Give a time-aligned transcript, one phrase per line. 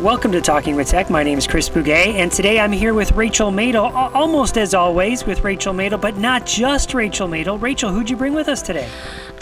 [0.00, 1.10] Welcome to Talking with Tech.
[1.10, 5.26] My name is Chris Bugaj, and today I'm here with Rachel Madel, almost as always
[5.26, 7.60] with Rachel Madel, but not just Rachel Madel.
[7.60, 8.88] Rachel, who'd you bring with us today?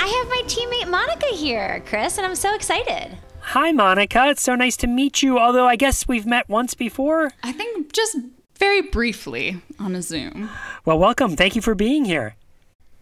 [0.00, 3.16] I have my teammate Monica here, Chris, and I'm so excited.
[3.38, 4.30] Hi, Monica.
[4.30, 7.30] It's so nice to meet you, although I guess we've met once before.
[7.44, 8.16] I think just
[8.58, 10.50] very briefly on a Zoom.
[10.84, 11.36] Well, welcome.
[11.36, 12.34] Thank you for being here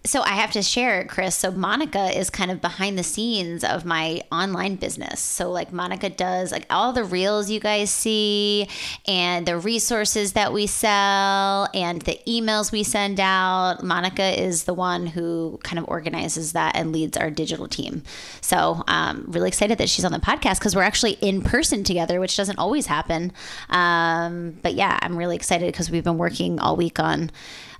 [0.07, 1.37] so I have to share, Chris.
[1.37, 5.21] So Monica is kind of behind the scenes of my online business.
[5.21, 8.69] So like Monica does like all the reels you guys see
[9.07, 13.83] and the resources that we sell and the emails we send out.
[13.83, 18.03] Monica is the one who kind of organizes that and leads our digital team.
[18.41, 22.21] So um, really excited that she's on the podcast because we're actually in person together,
[22.21, 23.33] which doesn't always happen.
[23.71, 27.31] Um, but yeah, I'm really excited because we've been working all week on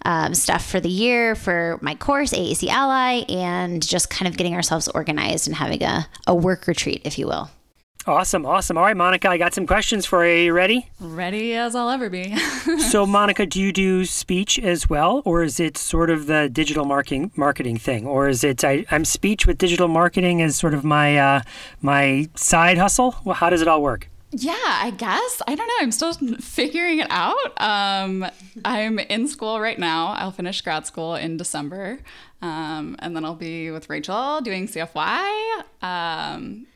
[0.07, 4.55] um, stuff for the year for my course, AAC Ally, and just kind of getting
[4.55, 7.51] ourselves organized and having a, a work retreat, if you will.
[8.07, 8.79] Awesome, awesome.
[8.79, 10.33] All right, Monica, I got some questions for you.
[10.33, 10.89] Are you ready?
[11.01, 12.37] Ready as I'll ever be.
[12.89, 16.85] so, Monica, do you do speech as well, or is it sort of the digital
[16.85, 20.85] marketing marketing thing, or is it I, am speech with digital marketing as sort of
[20.85, 21.41] my uh,
[21.83, 23.17] my side hustle?
[23.25, 24.09] Well, how does it all work?
[24.33, 25.41] Yeah, I guess.
[25.47, 25.75] I don't know.
[25.81, 27.61] I'm still figuring it out.
[27.61, 28.27] Um,
[28.65, 30.09] I'm in school right now.
[30.09, 32.01] I'll finish grad school in December.
[32.43, 35.63] Um, and then I'll be with Rachel doing CFY.
[35.83, 36.67] Um,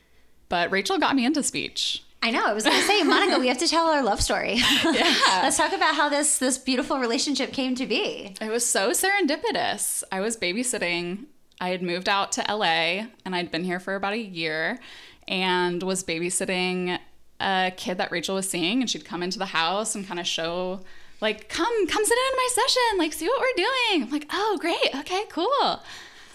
[0.49, 2.03] but Rachel got me into speech.
[2.23, 2.45] I know.
[2.45, 4.53] I was going to say, Monica, we have to tell our love story.
[4.83, 5.41] Yeah.
[5.43, 8.35] Let's talk about how this this beautiful relationship came to be.
[8.39, 10.03] It was so serendipitous.
[10.11, 11.25] I was babysitting.
[11.59, 14.79] I had moved out to LA and I'd been here for about a year
[15.27, 16.99] and was babysitting
[17.41, 20.27] a kid that Rachel was seeing, and she'd come into the house and kind of
[20.27, 20.81] show,
[21.19, 24.03] like, come, come sit in my session, like, see what we're doing.
[24.03, 25.81] I'm like, oh, great, okay, cool.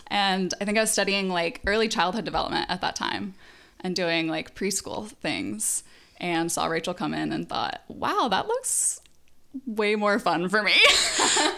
[0.08, 3.34] And I think I was studying like early childhood development at that time
[3.80, 5.82] and doing like preschool things
[6.18, 9.00] and saw Rachel come in and thought, wow, that looks
[9.64, 10.72] way more fun for me.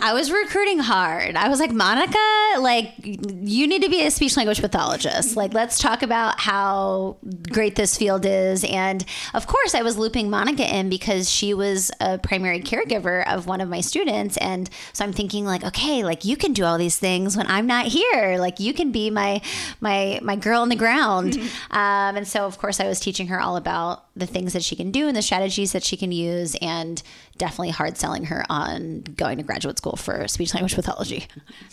[0.01, 1.37] I was recruiting hard.
[1.37, 2.19] I was like, Monica,
[2.59, 5.37] like, you need to be a speech language pathologist.
[5.37, 7.17] Like, let's talk about how
[7.51, 8.65] great this field is.
[8.65, 9.05] And
[9.35, 13.61] of course, I was looping Monica in because she was a primary caregiver of one
[13.61, 14.37] of my students.
[14.37, 17.67] And so I'm thinking, like, okay, like you can do all these things when I'm
[17.67, 18.37] not here.
[18.39, 19.41] Like, you can be my
[19.81, 21.35] my my girl on the ground.
[21.35, 21.47] Mm-hmm.
[21.79, 24.75] Um, and so, of course, I was teaching her all about the things that she
[24.75, 27.03] can do and the strategies that she can use and
[27.39, 31.27] definitely hard selling her on going to graduate school for speech language pathology.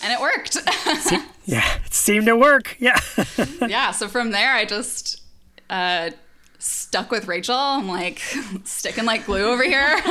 [0.04, 0.58] And it worked.
[1.46, 2.78] yeah, it seemed to work.
[2.80, 3.00] Yeah.
[3.68, 3.92] yeah.
[3.92, 5.22] So from there, I just
[5.70, 6.12] uh,
[6.60, 7.56] stuck with Rachel.
[7.56, 8.22] I'm like
[8.64, 10.02] sticking like glue over here,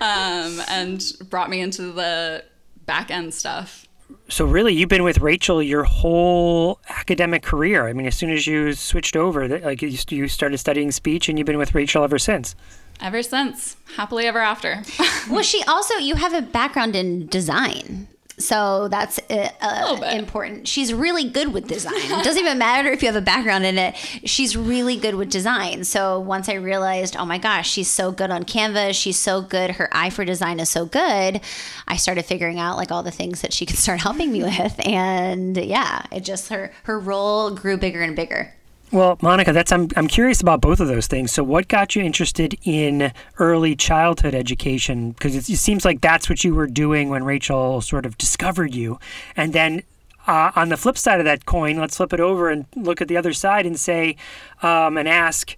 [0.00, 2.44] um, and brought me into the
[2.86, 3.86] back end stuff.
[4.28, 7.88] So really, you've been with Rachel your whole academic career.
[7.88, 11.46] I mean, as soon as you switched over, like you started studying speech, and you've
[11.46, 12.54] been with Rachel ever since.
[13.00, 14.82] Ever since, happily ever after.
[15.30, 18.08] well, she also you have a background in design.
[18.38, 20.68] So that's uh, uh important.
[20.68, 21.94] She's really good with design.
[21.96, 23.96] it doesn't even matter if you have a background in it.
[24.24, 25.84] She's really good with design.
[25.84, 28.94] So once I realized, oh my gosh, she's so good on Canva.
[28.94, 29.72] She's so good.
[29.72, 31.40] Her eye for design is so good.
[31.88, 34.86] I started figuring out like all the things that she could start helping me with.
[34.86, 38.52] And yeah, it just her her role grew bigger and bigger.
[38.92, 41.32] Well, Monica, that's I'm I'm curious about both of those things.
[41.32, 45.10] So, what got you interested in early childhood education?
[45.10, 48.74] Because it, it seems like that's what you were doing when Rachel sort of discovered
[48.74, 49.00] you,
[49.36, 49.82] and then
[50.28, 53.08] uh, on the flip side of that coin, let's flip it over and look at
[53.08, 54.16] the other side and say
[54.62, 55.56] um, and ask,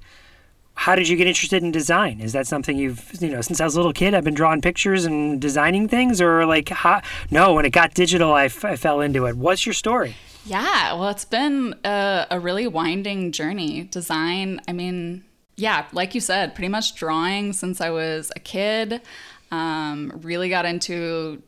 [0.74, 2.20] how did you get interested in design?
[2.20, 4.14] Is that something you've you know since I was a little kid?
[4.14, 8.32] I've been drawing pictures and designing things, or like how, no, when it got digital,
[8.32, 9.36] I, f- I fell into it.
[9.36, 10.16] What's your story?
[10.48, 13.82] Yeah, well, it's been a, a really winding journey.
[13.82, 15.24] Design, I mean,
[15.56, 19.02] yeah, like you said, pretty much drawing since I was a kid.
[19.50, 21.42] Um, really got into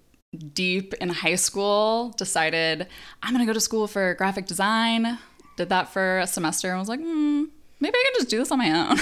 [0.52, 2.88] deep in high school, decided
[3.22, 5.18] I'm going to go to school for graphic design.
[5.56, 7.44] Did that for a semester and was like, hmm,
[7.80, 8.98] maybe I can just do this on my own.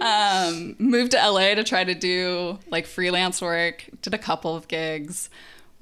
[0.00, 4.68] um, moved to LA to try to do like freelance work, did a couple of
[4.68, 5.28] gigs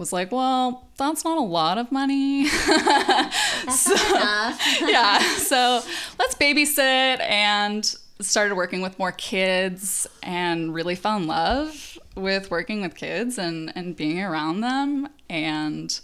[0.03, 2.49] was like, well, that's not a lot of money.
[2.49, 4.81] that's so, enough.
[4.81, 5.21] yeah.
[5.37, 5.81] So
[6.19, 7.85] let's babysit and
[8.19, 13.73] started working with more kids and really fell in love with working with kids and,
[13.77, 15.09] and being around them.
[15.31, 16.01] And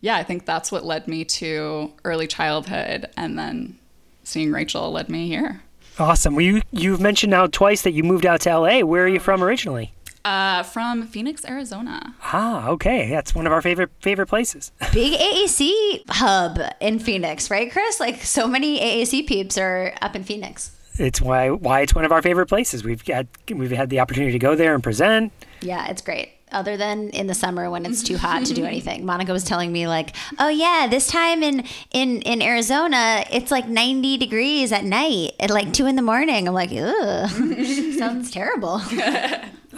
[0.00, 3.10] yeah, I think that's what led me to early childhood.
[3.14, 3.78] And then
[4.22, 5.60] seeing Rachel led me here.
[5.98, 6.34] Awesome.
[6.34, 8.80] Well, you, you've mentioned now twice that you moved out to LA.
[8.80, 9.93] Where are you from originally?
[10.24, 12.14] Uh, from Phoenix, Arizona.
[12.22, 13.10] Ah, okay.
[13.10, 14.72] That's one of our favorite favorite places.
[14.92, 18.00] Big AAC hub in Phoenix, right, Chris?
[18.00, 20.70] Like so many AAC peeps are up in Phoenix.
[20.98, 22.84] it's why why it's one of our favorite places.
[22.84, 25.30] We've got we've had the opportunity to go there and present.
[25.60, 26.30] Yeah, it's great.
[26.52, 29.04] Other than in the summer when it's too hot to do anything.
[29.04, 33.68] Monica was telling me like, "Oh yeah, this time in in in Arizona, it's like
[33.68, 37.28] 90 degrees at night at like 2 in the morning." I'm like, "Ugh.
[37.98, 38.80] Sounds terrible."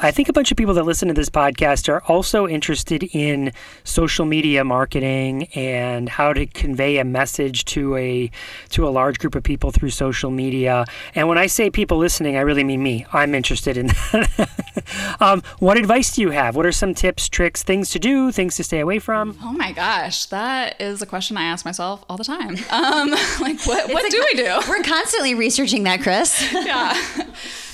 [0.00, 3.52] I think a bunch of people that listen to this podcast are also interested in
[3.84, 8.30] social media marketing and how to convey a message to a
[8.70, 10.84] to a large group of people through social media.
[11.14, 13.06] And when I say people listening, I really mean me.
[13.12, 15.16] I'm interested in that.
[15.20, 16.56] um, what advice do you have?
[16.56, 19.38] What are some tips, tricks, things to do, things to stay away from?
[19.42, 22.56] Oh my gosh, that is a question I ask myself all the time.
[22.70, 23.10] Um,
[23.40, 24.60] like, what, what do we do?
[24.68, 26.52] We're constantly researching that, Chris.
[26.52, 26.94] yeah.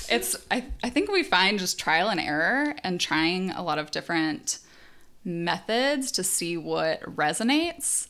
[0.09, 3.91] It's, I, I think we find just trial and error and trying a lot of
[3.91, 4.59] different
[5.23, 8.07] methods to see what resonates.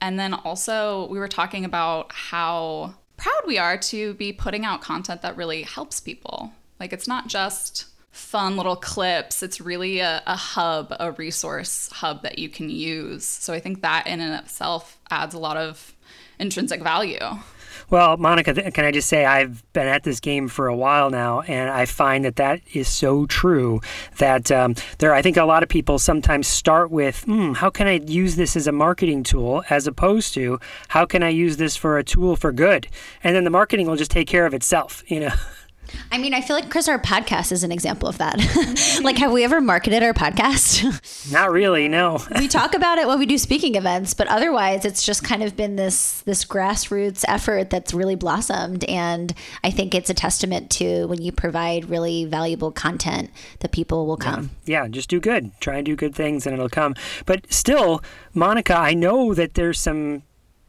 [0.00, 4.82] And then also, we were talking about how proud we are to be putting out
[4.82, 6.52] content that really helps people.
[6.80, 12.22] Like, it's not just fun little clips, it's really a, a hub, a resource hub
[12.22, 13.24] that you can use.
[13.24, 15.94] So, I think that in and of itself adds a lot of
[16.38, 17.18] intrinsic value.
[17.90, 21.40] Well, Monica, can I just say I've been at this game for a while now,
[21.42, 23.80] and I find that that is so true.
[24.18, 27.86] That um, there, I think a lot of people sometimes start with, mm, "How can
[27.86, 30.58] I use this as a marketing tool?" as opposed to,
[30.88, 32.88] "How can I use this for a tool for good?"
[33.22, 35.32] And then the marketing will just take care of itself, you know.
[36.10, 39.00] I mean, I feel like Chris, our podcast is an example of that.
[39.02, 40.82] like, have we ever marketed our podcast?
[41.32, 42.20] Not really, no.
[42.38, 45.56] we talk about it when we do speaking events, but otherwise, it's just kind of
[45.56, 48.84] been this this grassroots effort that's really blossomed.
[48.84, 54.06] And I think it's a testament to when you provide really valuable content, that people
[54.06, 54.50] will come.
[54.64, 55.50] Yeah, yeah just do good.
[55.60, 56.94] Try and do good things, and it'll come.
[57.26, 58.02] But still,
[58.32, 60.22] Monica, I know that there's some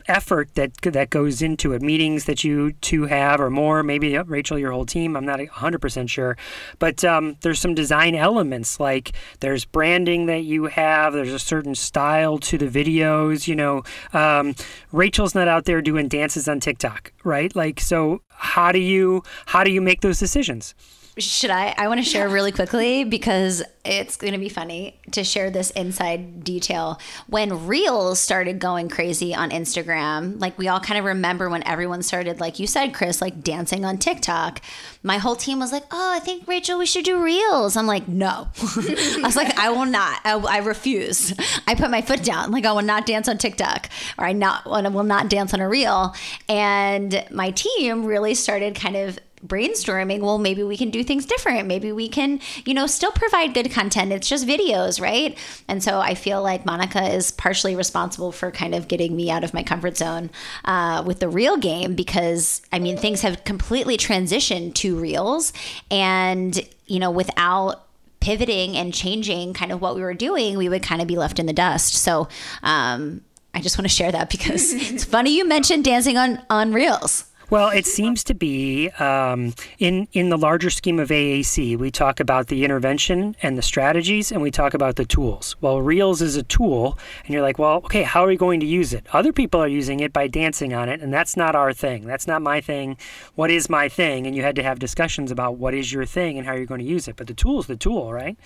[0.08, 1.82] effort that that goes into it.
[1.82, 5.16] Meetings that you two have, or more, maybe Rachel, your whole team.
[5.16, 6.38] I'm not 100 percent sure,
[6.80, 11.14] but um, there's some design elements like there's branding that you have.
[11.14, 13.48] There's a certain style to the videos.
[13.48, 14.56] You know, um,
[14.92, 17.56] Rachel's not out there doing dances on TikTok, right?
[17.56, 20.76] Like, so how do you how do you make those decisions?
[21.18, 21.74] Should I?
[21.78, 25.70] I want to share really quickly because it's going to be funny to share this
[25.72, 27.00] inside detail.
[27.28, 32.04] When Reels started going crazy on Instagram, like we all kind of remember when everyone
[32.04, 34.60] started, like you said, Chris, like dancing on TikTok.
[35.04, 38.10] My whole team was like, "Oh, I think Rachel, we should do Reels." I'm like,
[38.10, 40.20] "No," I was like, "I will not.
[40.26, 41.34] I, I, refuse."
[41.66, 42.52] I put my foot down.
[42.52, 45.62] Like, I will not dance on TikTok, or I not, I will not dance on
[45.62, 46.14] a reel.
[46.50, 51.68] And my team really started kind of brainstorming, well, maybe we can do things different.
[51.68, 54.12] Maybe we can, you know, still provide good content.
[54.12, 55.38] It's just videos, right?
[55.68, 59.44] And so I feel like Monica is partially responsible for kind of getting me out
[59.44, 60.30] of my comfort zone
[60.66, 65.54] uh, with the reel game because, I mean, things have completely transitioned to reels.
[65.92, 67.86] And, you know, without
[68.20, 71.40] pivoting and changing kind of what we were doing, we would kind of be left
[71.40, 71.94] in the dust.
[71.94, 72.28] So,
[72.64, 73.22] um,
[73.56, 77.26] I just want to share that because it's funny you mentioned dancing on on reels.
[77.52, 81.78] Well, it seems to be um, in in the larger scheme of AAC.
[81.78, 85.56] We talk about the intervention and the strategies, and we talk about the tools.
[85.62, 88.66] Well, Reels is a tool, and you're like, well, okay, how are we going to
[88.66, 89.06] use it?
[89.14, 92.06] Other people are using it by dancing on it, and that's not our thing.
[92.08, 92.98] That's not my thing.
[93.36, 94.26] What is my thing?
[94.26, 96.82] And you had to have discussions about what is your thing and how you're going
[96.82, 97.16] to use it.
[97.16, 98.38] But the tool is the tool, right?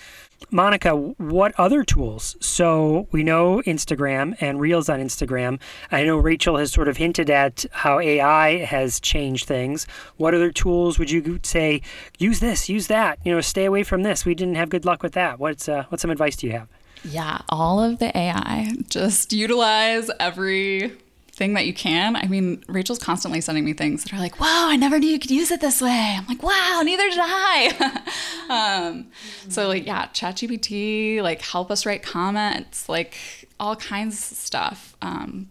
[0.52, 2.36] Monica, what other tools?
[2.40, 5.60] So we know Instagram and Reels on Instagram.
[5.92, 9.86] I know Rachel has sort of hinted at how AI has changed things.
[10.18, 11.82] What other tools would you say?
[12.18, 13.20] Use this, use that.
[13.24, 14.26] You know, stay away from this.
[14.26, 15.40] We didn't have good luck with that.
[15.40, 16.68] What's uh, what some advice do you have?
[17.04, 18.74] Yeah, all of the AI.
[18.90, 20.98] Just utilize every
[21.40, 22.18] thing that you can.
[22.18, 25.18] I mean, Rachel's constantly sending me things that are like, wow, I never knew you
[25.18, 26.16] could use it this way.
[26.18, 28.02] I'm like, wow, neither did I.
[28.90, 29.08] um,
[29.48, 33.16] so, like, yeah, ChatGPT, like, help us write comments, like,
[33.58, 34.98] all kinds of stuff.
[35.02, 35.50] Um,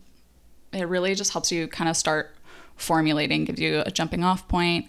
[0.74, 2.36] it really just helps you kind of start
[2.76, 4.86] formulating, gives you a jumping off point.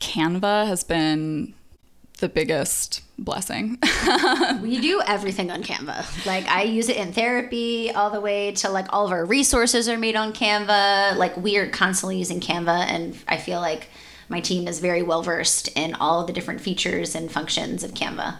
[0.00, 1.54] Canva has been
[2.20, 3.78] the biggest blessing.
[4.62, 6.26] we do everything on Canva.
[6.26, 9.88] Like I use it in therapy all the way to like all of our resources
[9.88, 11.16] are made on Canva.
[11.16, 13.88] Like we are constantly using Canva and I feel like
[14.28, 17.92] my team is very well versed in all of the different features and functions of
[17.92, 18.38] Canva.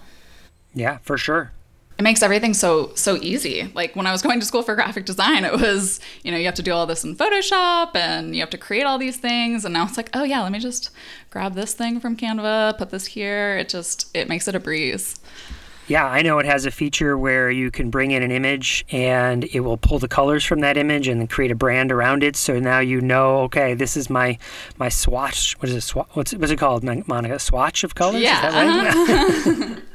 [0.72, 1.52] Yeah, for sure
[2.00, 3.70] it makes everything so so easy.
[3.74, 6.46] Like when I was going to school for graphic design, it was, you know, you
[6.46, 9.66] have to do all this in Photoshop and you have to create all these things
[9.66, 10.88] and now it's like, oh yeah, let me just
[11.28, 13.58] grab this thing from Canva, put this here.
[13.58, 15.20] It just it makes it a breeze.
[15.88, 19.44] Yeah, I know it has a feature where you can bring in an image and
[19.44, 22.34] it will pull the colors from that image and then create a brand around it.
[22.36, 24.38] So now you know, okay, this is my
[24.78, 25.54] my swatch.
[25.60, 25.80] What is it?
[25.94, 27.38] Swa- what's what's it called, Monica?
[27.38, 28.22] Swatch of colors?
[28.22, 29.66] Yeah, Is that right?
[29.66, 29.80] uh-huh.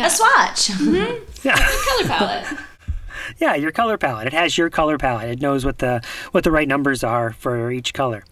[0.00, 0.70] A swatch.
[1.44, 1.56] Yeah.
[1.56, 2.58] Color palette.
[3.38, 4.26] yeah, your color palette.
[4.26, 5.30] It has your color palette.
[5.30, 6.02] It knows what the
[6.32, 8.24] what the right numbers are for each color.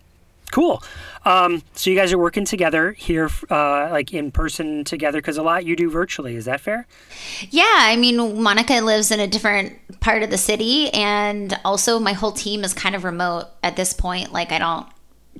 [0.50, 0.82] Cool.
[1.24, 5.42] Um, so you guys are working together here, uh, like in person together, because a
[5.42, 6.36] lot you do virtually.
[6.36, 6.86] Is that fair?
[7.50, 12.12] Yeah, I mean, Monica lives in a different part of the city, and also my
[12.12, 14.32] whole team is kind of remote at this point.
[14.32, 14.86] Like, I don't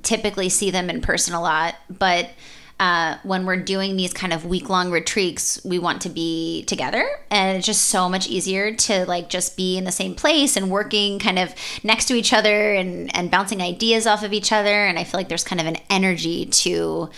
[0.03, 2.31] typically see them in person a lot, but
[2.79, 7.09] uh, when we're doing these kind of week long retreats, we want to be together.
[7.31, 10.71] And it's just so much easier to like just be in the same place and
[10.71, 14.85] working kind of next to each other and, and bouncing ideas off of each other.
[14.85, 17.09] And I feel like there's kind of an energy to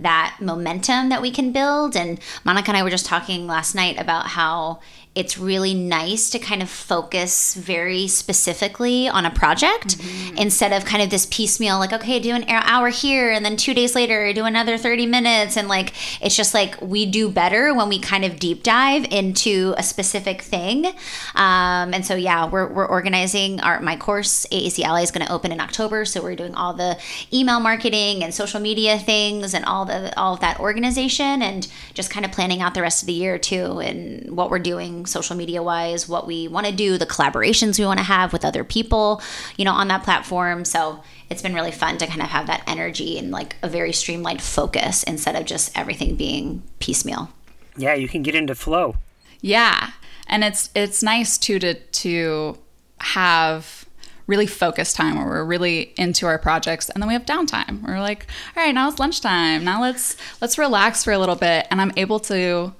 [0.00, 1.96] that momentum that we can build.
[1.96, 4.78] And Monica and I were just talking last night about how
[5.14, 10.36] it's really nice to kind of focus very specifically on a project mm-hmm.
[10.36, 13.74] instead of kind of this piecemeal like okay do an hour here and then two
[13.74, 15.56] days later do another 30 minutes.
[15.56, 19.74] And like it's just like we do better when we kind of deep dive into
[19.76, 20.86] a specific thing.
[21.34, 25.32] Um, and so yeah we're, we're organizing our my course aac ally is going to
[25.32, 26.04] open in october.
[26.04, 26.98] So we're doing all the
[27.32, 32.10] email marketing and social media things and all the all of that organization and just
[32.10, 35.36] kind of planning out the rest of the year too and what we're doing social
[35.36, 38.64] media wise, what we want to do, the collaborations we want to have with other
[38.64, 39.22] people,
[39.56, 40.64] you know, on that platform.
[40.64, 43.92] So it's been really fun to kind of have that energy and like a very
[43.92, 47.30] streamlined focus instead of just everything being piecemeal.
[47.76, 48.96] Yeah, you can get into flow.
[49.40, 49.92] Yeah.
[50.26, 52.58] And it's it's nice too to to
[53.00, 53.86] have
[54.26, 57.82] really focused time where we're really into our projects and then we have downtime.
[57.82, 59.64] We're like, all right, now it's lunchtime.
[59.64, 62.74] Now let's let's relax for a little bit and I'm able to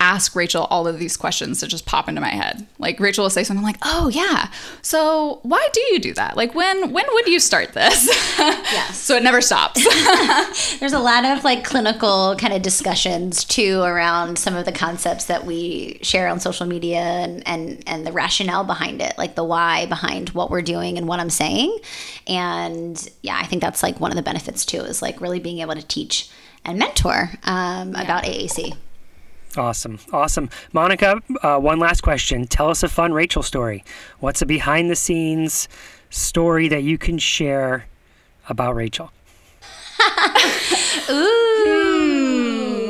[0.00, 2.66] ask Rachel all of these questions that just pop into my head.
[2.78, 4.50] Like Rachel will say something like, "Oh yeah,
[4.82, 6.36] so why do you do that?
[6.36, 8.08] Like when when would you start this?"
[8.68, 8.98] Yes.
[8.98, 9.82] so it never stops.
[10.78, 15.24] There's a lot of like clinical kind of discussions too around some of the concepts
[15.26, 19.44] that we share on social media and and and the rationale behind it, like the
[19.44, 21.78] why behind what we're doing and what I'm saying.
[22.26, 25.60] And yeah, I think that's like one of the benefits too is like really being
[25.60, 26.30] able to teach
[26.64, 28.02] and mentor um, yeah.
[28.02, 28.76] about AAC.
[29.56, 29.98] Awesome.
[30.12, 30.50] Awesome.
[30.72, 32.46] Monica, uh, one last question.
[32.46, 33.84] Tell us a fun Rachel story.
[34.20, 35.68] What's a behind the scenes
[36.10, 37.86] story that you can share
[38.48, 39.10] about Rachel?
[41.10, 41.58] Ooh.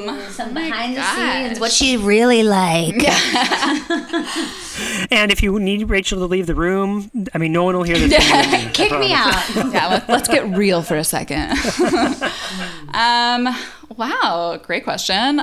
[0.09, 0.31] Hmm.
[0.31, 1.61] Some behind the scenes.
[1.61, 2.95] What she really like.
[5.11, 7.99] and if you need Rachel to leave the room, I mean, no one will hear
[7.99, 8.15] this.
[8.73, 9.49] Kick me out.
[9.73, 11.53] yeah, let, us get real for a second.
[12.95, 13.49] um,
[13.97, 15.43] wow, great question.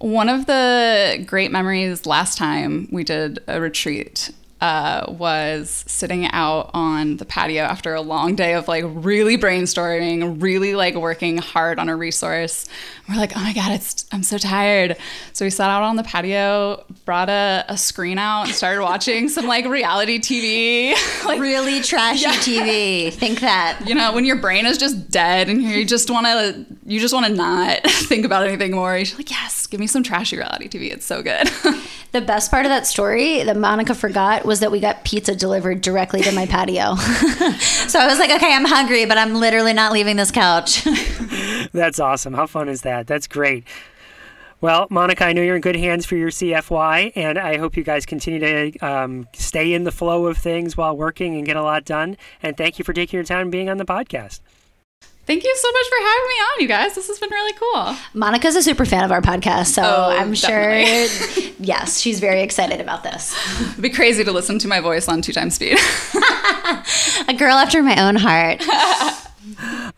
[0.00, 6.70] One of the great memories last time we did a retreat uh, was sitting out
[6.74, 11.78] on the patio after a long day of like really brainstorming, really like working hard
[11.78, 12.68] on a resource.
[13.08, 14.96] We're like, oh my God, it's I'm so tired.
[15.32, 19.28] So we sat out on the patio, brought a, a screen out, and started watching
[19.28, 20.94] some like reality TV.
[21.24, 22.32] like really trashy yeah.
[22.32, 23.12] TV.
[23.12, 23.82] Think that.
[23.86, 27.30] You know, when your brain is just dead and you just wanna you just wanna
[27.30, 28.96] not think about anything more.
[28.96, 30.92] You're like, yes, give me some trashy reality TV.
[30.92, 31.48] It's so good.
[32.12, 35.80] the best part of that story that Monica forgot was that we got pizza delivered
[35.80, 36.94] directly to my patio.
[36.96, 40.84] so I was like, okay, I'm hungry, but I'm literally not leaving this couch.
[41.72, 42.34] That's awesome.
[42.34, 43.06] How fun is that?
[43.06, 43.64] That's great.
[44.60, 47.82] Well, Monica, I know you're in good hands for your CFY, and I hope you
[47.82, 51.62] guys continue to um, stay in the flow of things while working and get a
[51.62, 52.18] lot done.
[52.42, 54.40] And thank you for taking your time being on the podcast.
[55.30, 56.94] Thank you so much for having me on, you guys.
[56.96, 57.96] This has been really cool.
[58.14, 61.06] Monica's a super fan of our podcast, so oh, I'm definitely.
[61.06, 63.32] sure, yes, she's very excited about this.
[63.60, 65.78] It'd be crazy to listen to my voice on two times speed.
[67.28, 68.64] a girl after my own heart.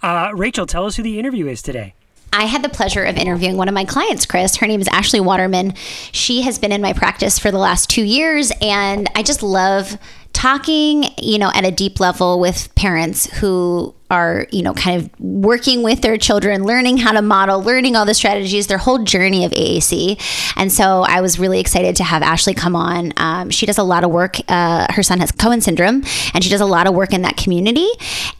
[0.02, 1.94] Uh, Rachel, tell us who the interview is today.
[2.32, 4.56] I had the pleasure of interviewing one of my clients, Chris.
[4.56, 5.74] Her name is Ashley Waterman.
[6.12, 9.98] She has been in my practice for the last two years, and I just love
[10.32, 15.20] talking, you know, at a deep level with parents who are, you know, kind of
[15.20, 19.44] working with their children, learning how to model, learning all the strategies, their whole journey
[19.44, 20.20] of AAC.
[20.56, 23.14] And so I was really excited to have Ashley come on.
[23.16, 24.36] Um, she does a lot of work.
[24.48, 27.38] Uh, her son has Cohen syndrome, and she does a lot of work in that
[27.38, 27.88] community.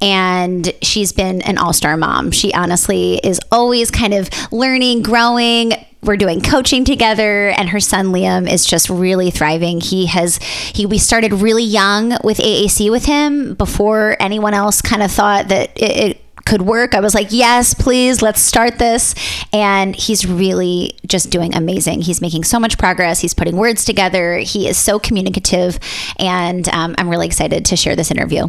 [0.02, 2.32] And she's been an all star mom.
[2.32, 5.72] She honestly is always kind of learning, growing,
[6.02, 9.80] we're doing coaching together and her son Liam is just really thriving.
[9.80, 15.02] He has he we started really young with AAC with him before anyone else kind
[15.02, 16.94] of thought that it, it could work.
[16.94, 19.14] I was like, yes, please, let's start this.
[19.52, 22.02] And he's really just doing amazing.
[22.02, 23.20] He's making so much progress.
[23.20, 24.38] He's putting words together.
[24.38, 25.78] He is so communicative.
[26.18, 28.48] And um, I'm really excited to share this interview.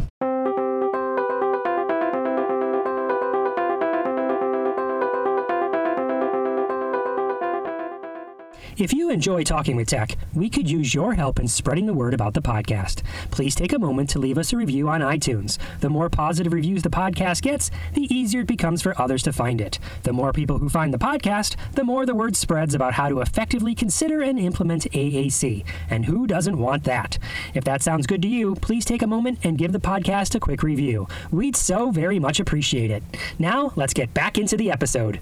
[8.76, 12.12] If you enjoy talking with tech, we could use your help in spreading the word
[12.12, 13.04] about the podcast.
[13.30, 15.58] Please take a moment to leave us a review on iTunes.
[15.78, 19.60] The more positive reviews the podcast gets, the easier it becomes for others to find
[19.60, 19.78] it.
[20.02, 23.20] The more people who find the podcast, the more the word spreads about how to
[23.20, 25.64] effectively consider and implement AAC.
[25.88, 27.16] And who doesn't want that?
[27.54, 30.40] If that sounds good to you, please take a moment and give the podcast a
[30.40, 31.06] quick review.
[31.30, 33.04] We'd so very much appreciate it.
[33.38, 35.20] Now, let's get back into the episode.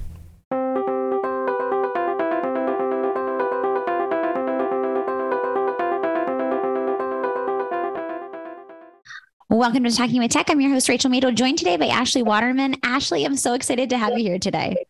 [9.52, 10.49] Welcome to Talking with Tech.
[10.49, 12.75] I'm your host, Rachel Madel, joined today by Ashley Waterman.
[12.82, 14.87] Ashley, I'm so excited to have you here today.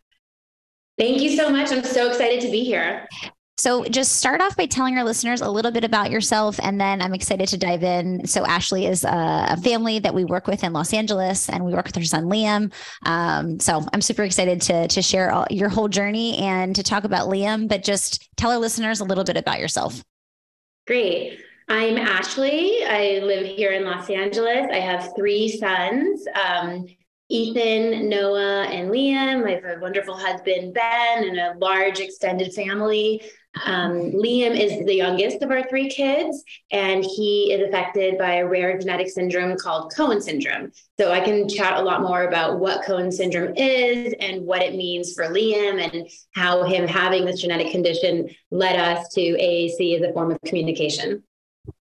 [0.96, 1.72] Thank you so much.
[1.72, 3.08] I'm so excited to be here.
[3.56, 7.02] So, just start off by telling our listeners a little bit about yourself, and then
[7.02, 8.24] I'm excited to dive in.
[8.24, 11.86] So, Ashley is a, family that we work with in Los Angeles, and we work
[11.86, 12.72] with her son Liam.
[13.04, 17.02] Um, so, I'm super excited to to share all, your whole journey and to talk
[17.02, 17.66] about Liam.
[17.66, 20.04] But just tell our listeners a little bit about yourself.
[20.86, 21.40] Great.
[21.68, 22.84] I'm Ashley.
[22.84, 24.66] I live here in Los Angeles.
[24.70, 26.86] I have three sons um,
[27.28, 29.46] Ethan, Noah, and Liam.
[29.46, 33.22] I have a wonderful husband, Ben, and a large extended family.
[33.64, 38.46] Um, Liam is the youngest of our three kids, and he is affected by a
[38.46, 40.72] rare genetic syndrome called Cohen syndrome.
[41.00, 44.74] So I can chat a lot more about what Cohen syndrome is and what it
[44.74, 50.02] means for Liam and how him having this genetic condition led us to AAC as
[50.02, 51.22] a form of communication.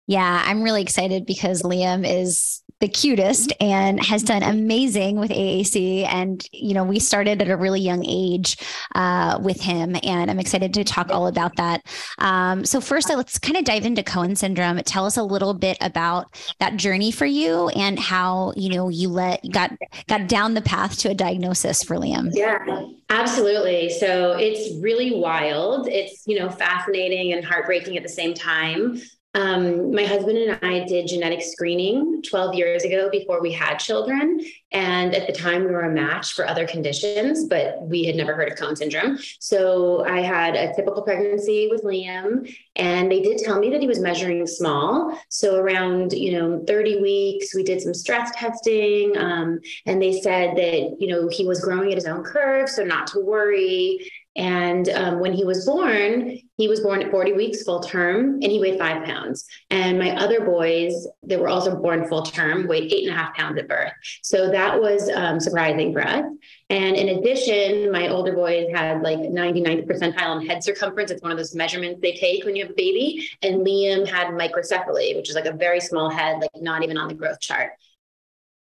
[0.10, 6.08] Yeah, I'm really excited because Liam is the cutest and has done amazing with AAC.
[6.08, 8.58] And, you know, we started at a really young age
[8.96, 11.86] uh, with him, and I'm excited to talk all about that.
[12.18, 14.78] Um, so, first, let's kind of dive into Cohen syndrome.
[14.78, 19.10] Tell us a little bit about that journey for you and how, you know, you
[19.10, 19.74] let got
[20.08, 22.32] got down the path to a diagnosis for Liam.
[22.34, 22.88] Yeah.
[23.12, 23.90] Absolutely.
[23.90, 25.88] So it's really wild.
[25.88, 29.02] It's, you know, fascinating and heartbreaking at the same time.
[29.36, 34.42] Um, my husband and I did genetic screening 12 years ago before we had children.
[34.72, 38.34] And at the time, we were a match for other conditions, but we had never
[38.34, 39.20] heard of Cohen syndrome.
[39.40, 43.88] So I had a typical pregnancy with Liam, and they did tell me that he
[43.88, 45.20] was measuring small.
[45.30, 50.56] So around, you know, 30 weeks, we did some stress testing, um, and they said
[50.58, 54.12] that, you know, he was growing at his own curve, so not to worry.
[54.40, 58.46] And um, when he was born, he was born at 40 weeks full term and
[58.46, 59.46] he weighed five pounds.
[59.70, 63.36] And my other boys that were also born full term weighed eight and a half
[63.36, 63.92] pounds at birth.
[64.24, 66.24] So that was um, surprising for us.
[66.70, 71.12] And in addition, my older boys had like 99th percentile in head circumference.
[71.12, 73.30] It's one of those measurements they take when you have a baby.
[73.42, 77.10] And Liam had microcephaly, which is like a very small head, like not even on
[77.10, 77.72] the growth chart.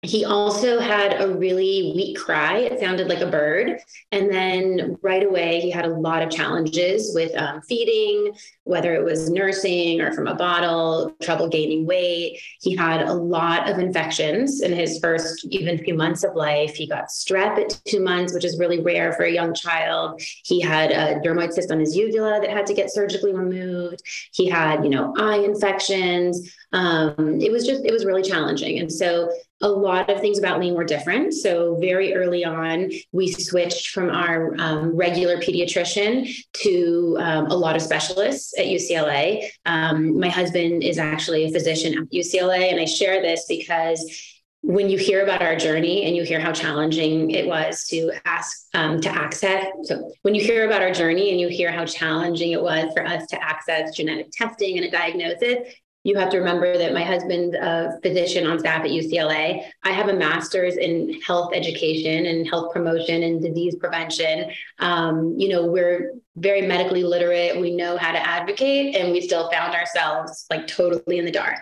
[0.04, 2.60] He also had a really weak cry.
[2.60, 3.80] It sounded like a bird.
[4.12, 8.32] And then right away, he had a lot of challenges with um, feeding,
[8.64, 12.40] whether it was nursing or from a bottle, trouble gaining weight.
[12.62, 16.76] He had a lot of infections in his first even few months of life.
[16.76, 20.22] He got strep at two months, which is really rare for a young child.
[20.46, 24.04] He had a dermoid cyst on his uvula that had to get surgically removed.
[24.32, 26.56] He had, you know, eye infections.
[26.72, 28.78] Um, it was just, it was really challenging.
[28.78, 29.32] And so
[29.62, 31.34] a lot of things about Liam were different.
[31.34, 37.76] So very early on, we switched from our um, regular pediatrician to um, a lot
[37.76, 39.50] of specialists at UCLA.
[39.66, 44.90] Um, my husband is actually a physician at UCLA, and I share this because when
[44.90, 49.00] you hear about our journey and you hear how challenging it was to ask um,
[49.00, 52.62] to access so when you hear about our journey and you hear how challenging it
[52.62, 55.74] was for us to access genetic testing and a diagnosis
[56.08, 59.70] you have to remember that my husband's a physician on staff at UCLA.
[59.84, 64.50] I have a master's in health education and health promotion and disease prevention.
[64.80, 67.60] Um, you know, we're very medically literate.
[67.60, 71.62] We know how to advocate, and we still found ourselves like totally in the dark.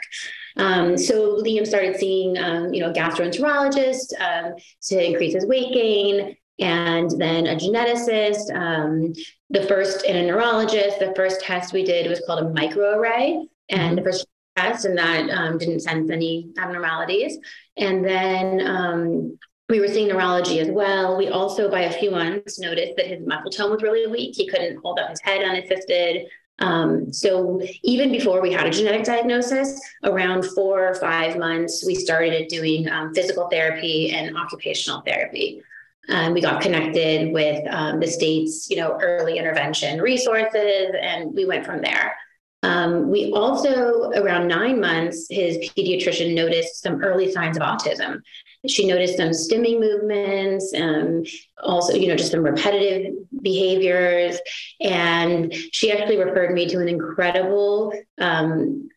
[0.57, 4.53] Um, so Liam started seeing, um, you know, gastroenterologist um,
[4.89, 8.55] to increase his weight gain, and then a geneticist.
[8.55, 9.11] Um,
[9.49, 10.99] the first and a neurologist.
[10.99, 13.95] The first test we did was called a microarray, and mm-hmm.
[13.95, 17.37] the first test and that um, didn't sense any abnormalities.
[17.77, 19.37] And then um,
[19.69, 21.17] we were seeing neurology as well.
[21.17, 24.35] We also, by a few months, noticed that his muscle tone was really weak.
[24.35, 26.27] He couldn't hold up his head unassisted.
[26.59, 31.95] Um, so even before we had a genetic diagnosis, around four or five months, we
[31.95, 35.61] started doing um, physical therapy and occupational therapy.
[36.07, 41.45] Um, we got connected with um, the state's, you know, early intervention resources, and we
[41.45, 42.15] went from there.
[42.63, 48.21] Um, we also, around nine months, his pediatrician noticed some early signs of autism.
[48.67, 51.27] She noticed some stimming movements, and
[51.61, 54.39] also, you know, just some repetitive behaviors.
[54.81, 58.89] And she actually referred me to an incredible um,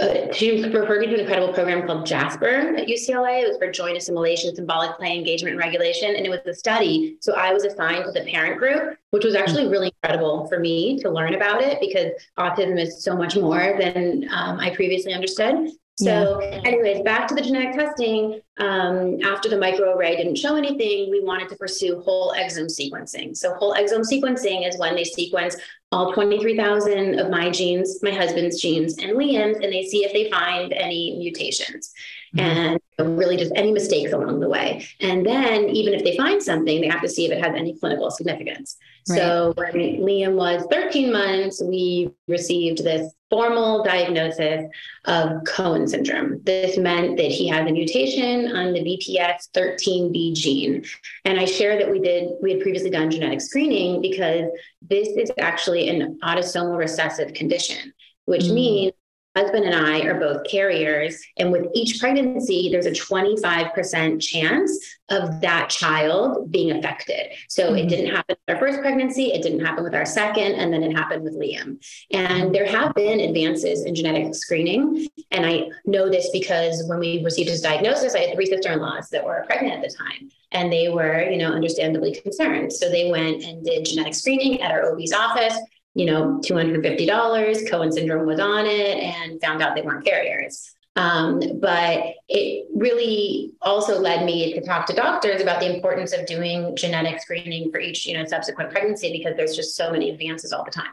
[0.00, 3.42] uh, she referred me to an incredible program called Jasper at UCLA.
[3.42, 6.14] It was for joint assimilation, symbolic play, engagement, and regulation.
[6.14, 7.16] And it was a study.
[7.20, 10.98] So I was assigned to the parent group, which was actually really incredible for me
[11.00, 15.70] to learn about it because autism is so much more than um, I previously understood.
[15.98, 16.60] So, yeah.
[16.64, 18.40] anyways, back to the genetic testing.
[18.58, 23.36] Um, after the microarray didn't show anything, we wanted to pursue whole exome sequencing.
[23.36, 25.56] So, whole exome sequencing is when they sequence
[25.92, 30.30] all 23,000 of my genes, my husband's genes, and Liam's, and they see if they
[30.30, 31.92] find any mutations
[32.36, 32.40] mm-hmm.
[32.40, 34.86] and really just any mistakes along the way.
[35.00, 37.78] And then, even if they find something, they have to see if it has any
[37.78, 38.76] clinical significance.
[39.08, 39.18] Right.
[39.18, 44.64] So, when Liam was 13 months, we received this formal diagnosis
[45.04, 46.40] of Cohen syndrome.
[46.44, 50.84] This meant that he has a mutation on the VPS 13B gene.
[51.24, 54.44] And I share that we did, we had previously done genetic screening because
[54.82, 57.92] this is actually an autosomal recessive condition,
[58.24, 58.54] which mm.
[58.54, 58.92] means
[59.38, 61.22] husband and I are both carriers.
[61.36, 67.32] And with each pregnancy, there's a 25% chance of that child being affected.
[67.48, 67.76] So mm-hmm.
[67.76, 70.82] it didn't happen with our first pregnancy, it didn't happen with our second, and then
[70.82, 71.82] it happened with Liam.
[72.10, 75.08] And there have been advances in genetic screening.
[75.30, 78.80] And I know this because when we received his diagnosis, I had three sister in
[78.80, 80.30] laws that were pregnant at the time.
[80.52, 82.72] And they were, you know, understandably concerned.
[82.72, 85.58] So they went and did genetic screening at our OB's office
[85.98, 87.68] you know, $250.
[87.68, 90.72] Cohen syndrome was on it and found out they weren't carriers.
[90.94, 96.24] Um, but it really also led me to talk to doctors about the importance of
[96.24, 100.52] doing genetic screening for each, you know, subsequent pregnancy because there's just so many advances
[100.52, 100.92] all the time.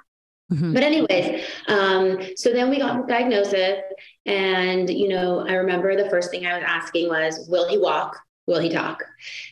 [0.52, 0.74] Mm-hmm.
[0.74, 3.80] But anyways, um, so then we got the diagnosis,
[4.26, 8.15] and you know, I remember the first thing I was asking was, "Will he walk?
[8.46, 9.04] Will he talk?"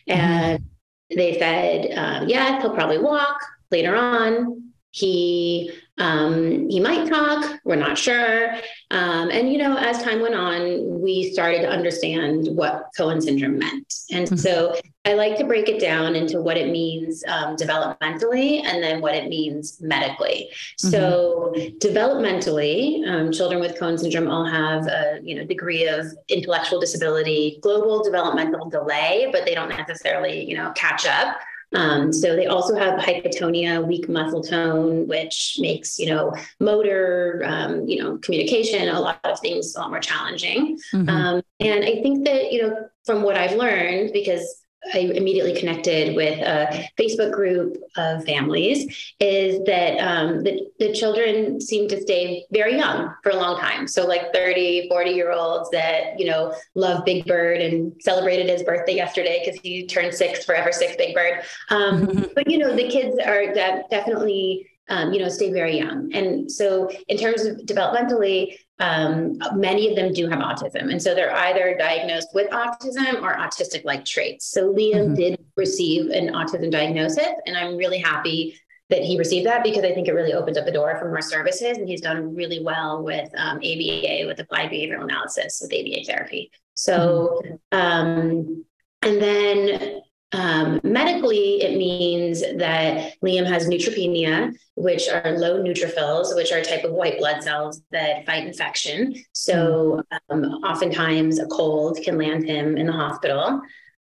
[0.07, 0.19] Mm-hmm.
[0.19, 0.63] And
[1.09, 3.39] they said, um, "Yes, he'll probably walk
[3.71, 7.59] later on." He um, he might talk.
[7.65, 8.53] We're not sure.
[8.91, 13.57] Um, and you know, as time went on, we started to understand what Cohen syndrome
[13.57, 13.93] meant.
[14.11, 14.35] And mm-hmm.
[14.35, 14.75] so
[15.05, 19.15] I like to break it down into what it means um, developmentally and then what
[19.15, 20.49] it means medically.
[20.51, 20.89] Mm-hmm.
[20.89, 26.79] So developmentally, um, children with Cohen syndrome all have a you know degree of intellectual
[26.79, 31.37] disability, global developmental delay, but they don't necessarily you know catch up.
[31.73, 37.87] Um, so they also have hypotonia, weak muscle tone, which makes you know motor, um,
[37.87, 40.77] you know communication, a lot of things a lot more challenging.
[40.93, 41.09] Mm-hmm.
[41.09, 44.62] Um, and I think that you know from what I've learned, because
[44.93, 51.61] I immediately connected with a Facebook group of families is that um, the, the children
[51.61, 53.87] seem to stay very young for a long time.
[53.87, 58.63] So like 30, 40 year olds that, you know, love Big Bird and celebrated his
[58.63, 61.43] birthday yesterday because he turned six, forever six Big Bird.
[61.69, 66.13] Um, but, you know, the kids are de- definitely um, you know, stay very young.
[66.13, 70.91] And so, in terms of developmentally, um, many of them do have autism.
[70.91, 74.47] And so they're either diagnosed with autism or autistic like traits.
[74.47, 75.15] So Liam mm-hmm.
[75.15, 79.93] did receive an autism diagnosis, and I'm really happy that he received that because I
[79.93, 81.77] think it really opened up the door for more services.
[81.77, 86.51] And he's done really well with um, ABA, with applied behavioral analysis, with ABA therapy.
[86.73, 87.79] So, mm-hmm.
[87.79, 88.65] um,
[89.01, 90.01] and then
[90.33, 96.63] um, medically, it means that Liam has neutropenia, which are low neutrophils, which are a
[96.63, 99.15] type of white blood cells that fight infection.
[99.33, 103.61] So, um, oftentimes, a cold can land him in the hospital.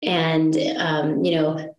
[0.03, 1.75] And, um, you know,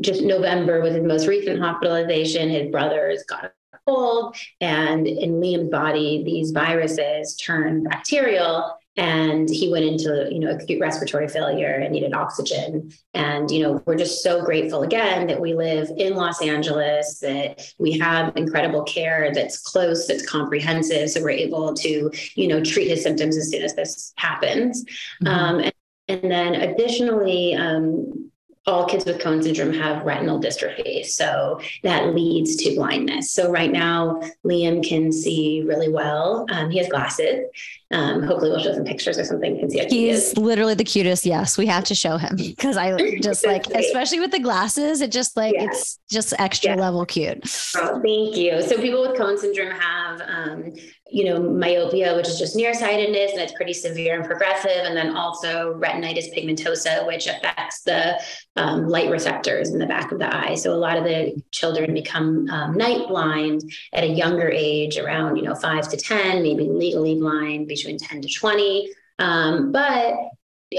[0.00, 2.48] just November was his most recent hospitalization.
[2.48, 9.70] His brothers got a cold, and in Liam's body, these viruses turn bacterial and he
[9.70, 14.22] went into you know acute respiratory failure and needed oxygen and you know we're just
[14.22, 19.58] so grateful again that we live in los angeles that we have incredible care that's
[19.58, 23.74] close that's comprehensive so we're able to you know treat his symptoms as soon as
[23.74, 24.84] this happens
[25.22, 25.26] mm-hmm.
[25.28, 25.72] um, and,
[26.08, 28.30] and, then additionally um,
[28.66, 31.04] all kids with Cohen syndrome have retinal dystrophy.
[31.04, 33.32] So that leads to blindness.
[33.32, 36.46] So right now, Liam can see really well.
[36.50, 37.46] Um, he has glasses.
[37.92, 39.54] Um, hopefully, we'll show some pictures or something.
[39.54, 40.36] You can see He's is.
[40.38, 41.26] literally the cutest.
[41.26, 45.12] Yes, we have to show him because I just like, especially with the glasses, it
[45.12, 45.64] just like Yeah.
[45.66, 46.76] it's just extra Yeah.
[46.80, 47.38] level cute.
[47.76, 48.62] Oh, thank you.
[48.62, 50.72] So people with Cohen syndrome have, um,
[51.10, 55.14] you know, myopia, which is just nearsightedness, and it's pretty severe and progressive, and then
[55.14, 58.18] also retinitis pigmentosa, which affects the
[58.56, 60.54] um, light receptors in the back of the eye.
[60.54, 63.60] So a lot of the children become um, night blind
[63.92, 68.22] at a younger age, around you know five to ten, maybe legally blind between ten
[68.22, 68.90] to twenty.
[69.18, 70.14] Um, but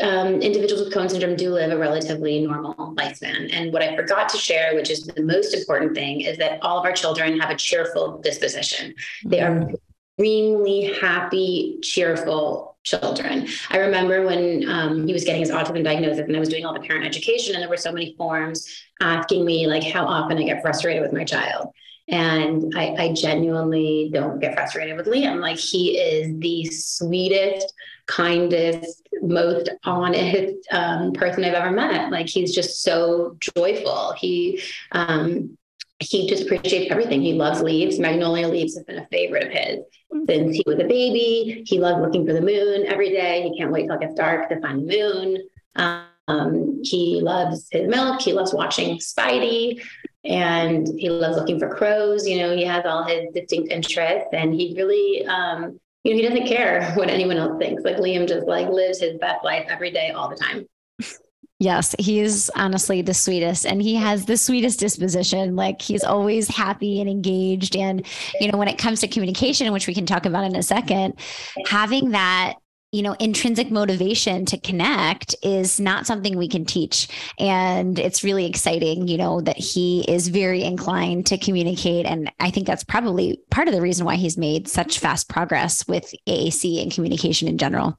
[0.02, 3.54] um, individuals with Cohen syndrome do live a relatively normal lifespan.
[3.54, 6.80] And what I forgot to share, which is the most important thing, is that all
[6.80, 8.96] of our children have a cheerful disposition.
[9.26, 9.70] They are
[10.18, 13.48] extremely happy, cheerful children.
[13.70, 16.74] I remember when um, he was getting his autism diagnosis and I was doing all
[16.74, 18.68] the parent education, and there were so many forms
[19.00, 21.70] asking me like how often I get frustrated with my child.
[22.08, 25.40] And I, I genuinely don't get frustrated with Liam.
[25.40, 27.74] Like he is the sweetest,
[28.08, 32.12] kindest, most honest um, person I've ever met.
[32.12, 34.14] Like he's just so joyful.
[34.18, 34.62] He
[34.92, 35.58] um,
[36.00, 37.22] he just appreciates everything.
[37.22, 38.00] He loves leaves.
[38.00, 39.80] Magnolia leaves have been a favorite of his
[40.28, 41.64] since he was a baby.
[41.66, 43.44] He loves looking for the moon every day.
[43.50, 46.08] He can't wait till it gets dark to find the moon.
[46.28, 48.22] Um, he loves his milk.
[48.22, 49.82] He loves watching Spidey
[50.26, 52.28] and he loves looking for crows.
[52.28, 56.28] You know, he has all his distinct interests and he really, um, you know, he
[56.28, 57.84] doesn't care what anyone else thinks.
[57.84, 60.66] Like Liam just like lives his best life every day, all the time.
[61.60, 65.56] Yes, he's honestly the sweetest and he has the sweetest disposition.
[65.56, 67.78] Like he's always happy and engaged.
[67.78, 68.06] And,
[68.40, 71.14] you know, when it comes to communication, which we can talk about in a second,
[71.68, 72.56] having that
[72.94, 77.08] you know intrinsic motivation to connect is not something we can teach.
[77.40, 82.06] And it's really exciting you know that he is very inclined to communicate.
[82.06, 85.88] And i think that's probably part of the reason why he's made such fast progress
[85.88, 87.98] with aac and communication in general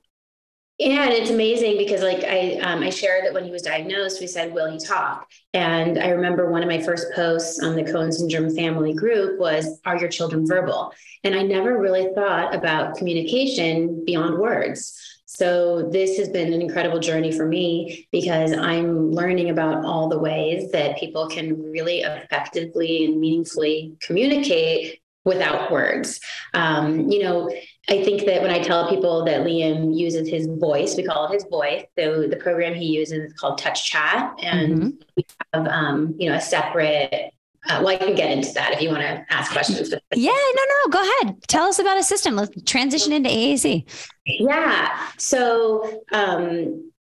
[0.79, 4.21] Yeah, and it's amazing because like I um, I shared that when he was diagnosed,
[4.21, 7.85] we said, "Will he talk?" And I remember one of my first posts on the
[7.85, 12.97] Cohen syndrome family group was, "Are your children verbal?" And I never really thought about
[12.97, 14.99] communication beyond words.
[15.27, 20.19] So this has been an incredible journey for me because I'm learning about all the
[20.19, 26.21] ways that people can really effectively and meaningfully communicate without words.
[26.53, 27.51] Um, you know,
[27.89, 31.35] I think that when I tell people that Liam uses his voice, we call it
[31.35, 31.85] his voice.
[31.99, 36.37] So the program he uses is called Touch Chat, and we have um, you know
[36.37, 37.33] a separate.
[37.67, 39.91] Uh, well, I can get into that if you want to ask questions.
[40.15, 43.85] yeah no no go ahead tell us about a system let's transition into aac
[44.27, 45.09] Yeah.
[45.17, 46.93] So um,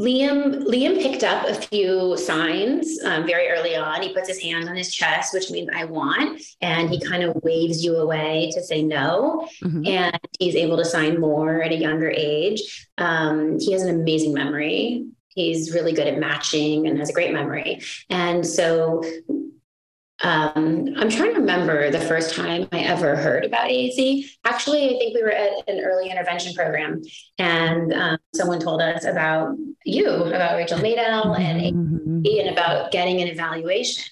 [0.00, 4.00] Liam Liam picked up a few signs um, very early on.
[4.00, 7.36] He puts his hand on his chest, which means I want, and he kind of
[7.42, 9.46] waves you away to say no.
[9.62, 9.86] Mhm.
[9.86, 12.88] And he's able to sign more at a younger age.
[12.96, 15.04] Um, he has an amazing memory.
[15.34, 17.80] He's really good at matching and has a great memory.
[18.08, 19.02] And so
[20.22, 24.26] um, I'm trying to remember the first time I ever heard about AAC.
[24.44, 27.02] Actually, I think we were at an early intervention program,
[27.38, 32.22] and um, someone told us about you, about Rachel Madel, and Mhm.
[32.22, 34.04] AAC, and about getting an evaluation.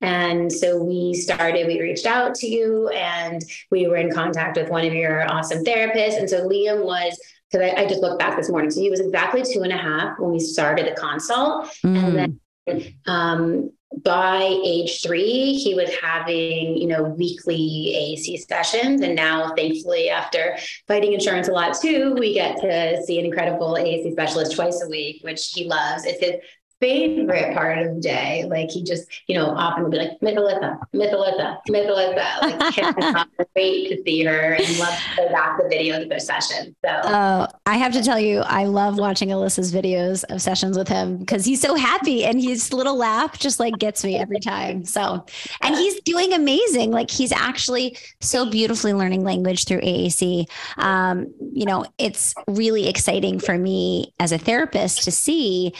[0.00, 4.68] And so we started, we reached out to you, and we were in contact with
[4.68, 6.18] one of your awesome therapists.
[6.18, 7.16] And so Liam was,
[7.50, 9.76] because I, I just looked back this morning, so he was exactly two and a
[9.76, 11.68] half when we started the consult.
[11.84, 13.70] And then um,
[14.04, 19.00] by age three, he was having, you know, weekly AAC sessions.
[19.02, 20.56] And now, thankfully, after
[20.88, 24.88] fighting insurance a lot too, we get to see an incredible AAC specialist twice a
[24.88, 26.04] week, which he loves.
[26.04, 26.40] It's his
[26.82, 28.44] favorite part of the day.
[28.48, 32.42] Like he just, you know, often would be like, Mythalitha, Mythalitha, Mythalitha.
[32.42, 36.18] Like cannot wait to see her and love to go back the videos of their
[36.18, 36.74] session.
[36.84, 40.88] So Oh, I have to tell you, I love watching Alyssa's videos of sessions with
[40.88, 44.84] him because he's so happy and his little laugh just like gets me every time.
[44.84, 45.24] So,
[45.60, 46.90] and he's doing amazing.
[46.90, 50.46] Like he's actually so beautifully learning language through AAC.
[50.78, 55.72] Um, you know, it's really exciting for me as a therapist to see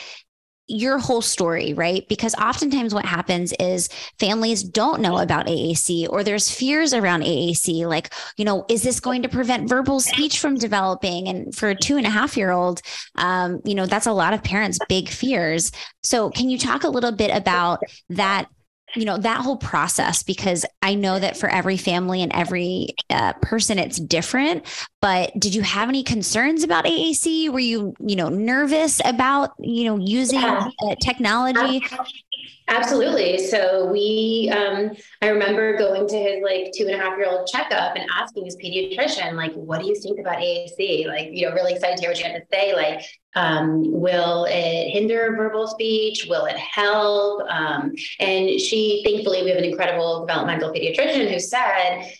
[0.72, 2.08] your whole story, right?
[2.08, 7.86] Because oftentimes what happens is families don't know about AAC or there's fears around AAC.
[7.86, 11.28] Like, you know, is this going to prevent verbal speech from developing?
[11.28, 12.80] And for a two and a half year old,
[13.16, 15.72] um, you know, that's a lot of parents' big fears.
[16.02, 18.46] So, can you talk a little bit about that?
[18.94, 23.32] You know, that whole process, because I know that for every family and every uh,
[23.34, 24.66] person, it's different.
[25.00, 27.48] But did you have any concerns about AAC?
[27.50, 30.68] Were you, you know, nervous about, you know, using Yeah.
[30.86, 31.82] uh, technology?
[32.68, 33.38] Absolutely.
[33.38, 37.46] So we, um, I remember going to his like two and a half year old
[37.46, 41.06] checkup and asking his pediatrician, like, what do you think about AAC?
[41.06, 42.74] Like, you know, really excited to hear what you had to say.
[42.74, 46.26] Like, um, will it hinder verbal speech?
[46.28, 47.42] Will it help?
[47.48, 52.12] Um, and she, thankfully, we have an incredible developmental pediatrician who said,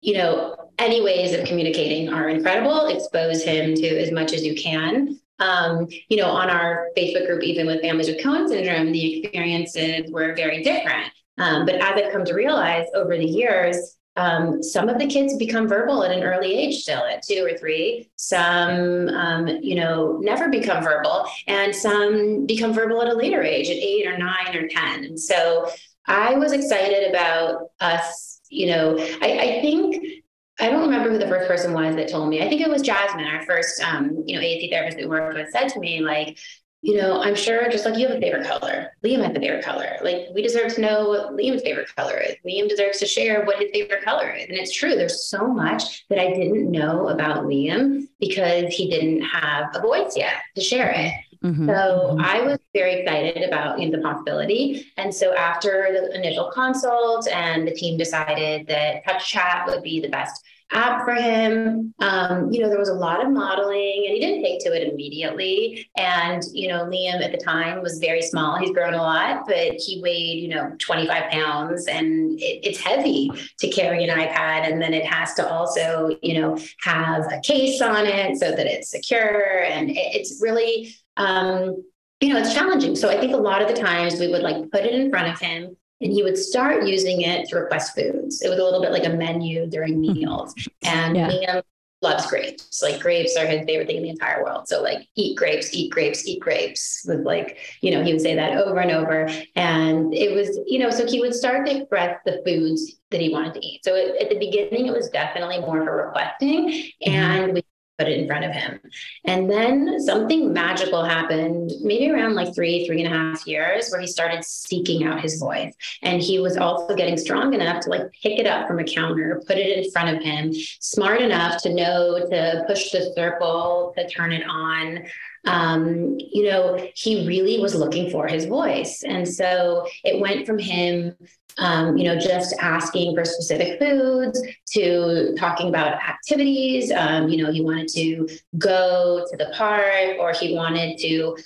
[0.00, 2.86] you know, any ways of communicating are incredible.
[2.86, 5.20] Expose him to as much as you can.
[5.38, 10.10] Um, you know, on our Facebook group, even with families with Cohen syndrome, the experiences
[10.10, 11.10] were very different.
[11.38, 15.36] Um, but as I've come to realize over the years, um, some of the kids
[15.36, 18.08] become verbal at an early age still at two or three.
[18.16, 23.68] Some, um, you know, never become verbal, and some become verbal at a later age,
[23.68, 25.04] at eight or nine or 10.
[25.04, 25.68] And so
[26.06, 30.23] I was excited about us, you know, I, I think
[30.60, 32.42] I don't remember who the first person was that told me.
[32.42, 35.50] I think it was Jasmine, our first, um, you know, AAC therapist we worked with,
[35.50, 36.38] said to me like,
[36.84, 39.64] you know, I'm sure just like you have a favorite color, Liam has a favorite
[39.64, 39.96] color.
[40.02, 42.34] Like we deserve to know what Liam's favorite color is.
[42.46, 44.44] Liam deserves to share what his favorite color is.
[44.50, 44.94] And it's true.
[44.94, 50.14] There's so much that I didn't know about Liam because he didn't have a voice
[50.14, 51.12] yet to share it.
[51.44, 51.68] Mm-hmm.
[51.68, 52.20] So mm-hmm.
[52.22, 54.86] I was very excited about you know, the possibility.
[54.96, 60.00] And so after the initial consult and the team decided that Touch Chat would be
[60.00, 61.94] the best app for him.
[61.98, 64.92] Um, you know, there was a lot of modeling and he didn't take to it
[64.92, 65.88] immediately.
[65.96, 68.56] And, you know, Liam at the time was very small.
[68.56, 73.30] He's grown a lot, but he weighed, you know, 25 pounds and it, it's heavy
[73.58, 74.70] to carry an iPad.
[74.70, 78.66] And then it has to also, you know, have a case on it so that
[78.66, 79.64] it's secure.
[79.64, 81.84] And it, it's really, um,
[82.20, 82.96] you know, it's challenging.
[82.96, 85.32] So I think a lot of the times we would like put it in front
[85.32, 88.42] of him and he would start using it to request foods.
[88.42, 90.12] It was a little bit like a menu during mm-hmm.
[90.12, 90.54] meals.
[90.82, 91.30] And yeah.
[91.30, 91.62] Liam
[92.02, 92.82] loves grapes.
[92.82, 94.68] Like grapes are his favorite thing in the entire world.
[94.68, 98.34] So like eat grapes, eat grapes, eat grapes was like, you know, he would say
[98.34, 99.30] that over and over.
[99.56, 103.30] And it was, you know, so he would start to express the foods that he
[103.30, 103.80] wanted to eat.
[103.82, 106.68] So it, at the beginning, it was definitely more for requesting.
[106.68, 107.10] Mm-hmm.
[107.10, 107.64] And we
[107.98, 108.80] put it in front of him.
[109.24, 114.00] And then something magical happened, maybe around like three, three and a half years, where
[114.00, 115.72] he started seeking out his voice.
[116.02, 119.42] And he was also getting strong enough to like pick it up from a counter,
[119.46, 124.08] put it in front of him, smart enough to know to push the circle, to
[124.08, 125.04] turn it on.
[125.46, 129.02] Um, you know, he really was looking for his voice.
[129.06, 131.14] And so it went from him
[131.58, 134.40] um, you know, just asking for specific foods
[134.72, 136.90] to talking about activities.
[136.90, 138.28] Um, you know, he wanted to
[138.58, 141.36] go to the park or he wanted to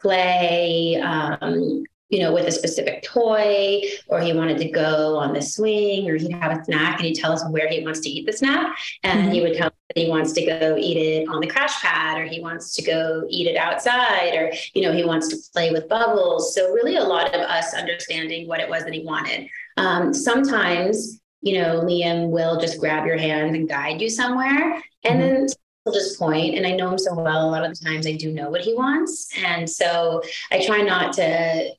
[0.00, 5.40] play um, you know, with a specific toy, or he wanted to go on the
[5.40, 8.26] swing, or he'd have a snack and he'd tell us where he wants to eat
[8.26, 8.76] the snack.
[9.02, 9.30] And mm-hmm.
[9.30, 12.20] he would tell us that he wants to go eat it on the crash pad,
[12.20, 15.70] or he wants to go eat it outside, or, you know, he wants to play
[15.70, 16.54] with bubbles.
[16.54, 19.48] So, really, a lot of us understanding what it was that he wanted.
[19.78, 24.82] Um, sometimes, you know, Liam will just grab your hand and guide you somewhere.
[25.02, 25.20] And mm-hmm.
[25.20, 25.46] then
[25.84, 28.12] will just point and i know him so well a lot of the times i
[28.12, 30.22] do know what he wants and so
[30.52, 31.74] i try not to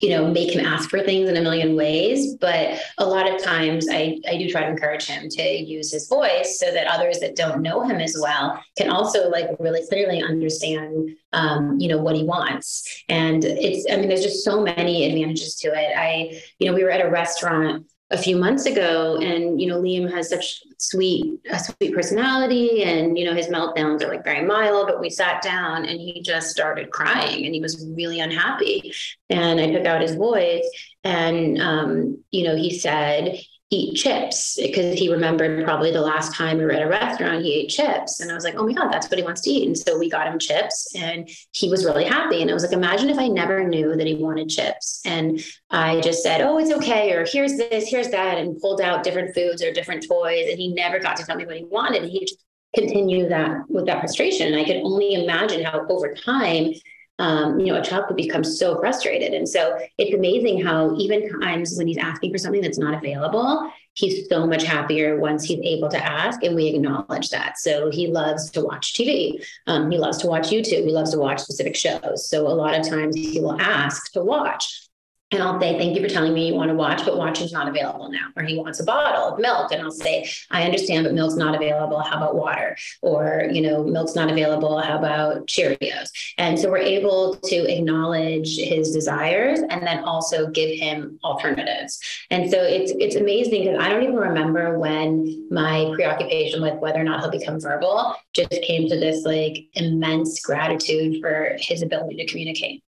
[0.00, 2.34] you know, make him ask for things in a million ways.
[2.34, 6.08] But a lot of times I, I do try to encourage him to use his
[6.08, 10.22] voice so that others that don't know him as well can also like really clearly
[10.22, 13.04] understand, um, you know, what he wants.
[13.08, 15.96] And it's, I mean, there's just so many advantages to it.
[15.96, 19.82] I, you know, we were at a restaurant a few months ago and you know
[19.82, 24.46] liam has such sweet a sweet personality and you know his meltdowns are like very
[24.46, 28.92] mild but we sat down and he just started crying and he was really unhappy.
[29.30, 30.68] And i took out his voice
[31.02, 33.36] and um, you know he said
[33.70, 37.54] eat chips because he remembered probably the last time we were at a restaurant he
[37.54, 38.20] ate chips.
[38.20, 39.66] And i was like oh my god that's what he wants to eat.
[39.66, 42.42] And so we got him chips and he was really happy.
[42.42, 45.00] And i was like imagine if i never knew that he wanted chips.
[45.04, 49.02] And i just said oh it's okay or here's this here's that and pulled out
[49.02, 52.02] different foods or different toys and he never got to tell me what he wanted.
[52.02, 52.28] And he
[52.74, 54.48] continued that with that frustration.
[54.48, 56.72] And i could only imagine how over time
[57.18, 59.34] um, you know, a child could become so frustrated.
[59.34, 63.70] And so it's amazing how even times when he's asking for something that's not available,
[63.94, 67.58] he's so much happier once he's able to ask and we acknowledge that.
[67.58, 69.44] So he loves to watch TV.
[69.66, 70.84] Um, he loves to watch YouTube.
[70.84, 72.28] He loves to watch specific shows.
[72.28, 74.88] So a lot of times he will ask to watch
[75.30, 77.68] and I'll say, Thank you for telling me you want to watch, but watching's not
[77.68, 78.28] available now.
[78.36, 79.72] Or he wants a bottle of milk.
[79.72, 81.98] And I'll say, I understand, but milk's not available.
[82.00, 82.76] How about water?
[83.02, 84.78] Or, you know, milk's not available.
[84.80, 86.10] How about Cheerios?
[86.38, 91.98] And so we're able to acknowledge his desires and then also give him alternatives.
[92.30, 97.00] And so it's it's amazing because I don't even remember when my preoccupation with whether
[97.00, 102.16] or not he'll become verbal just came to this like immense gratitude for his ability
[102.16, 102.82] to communicate.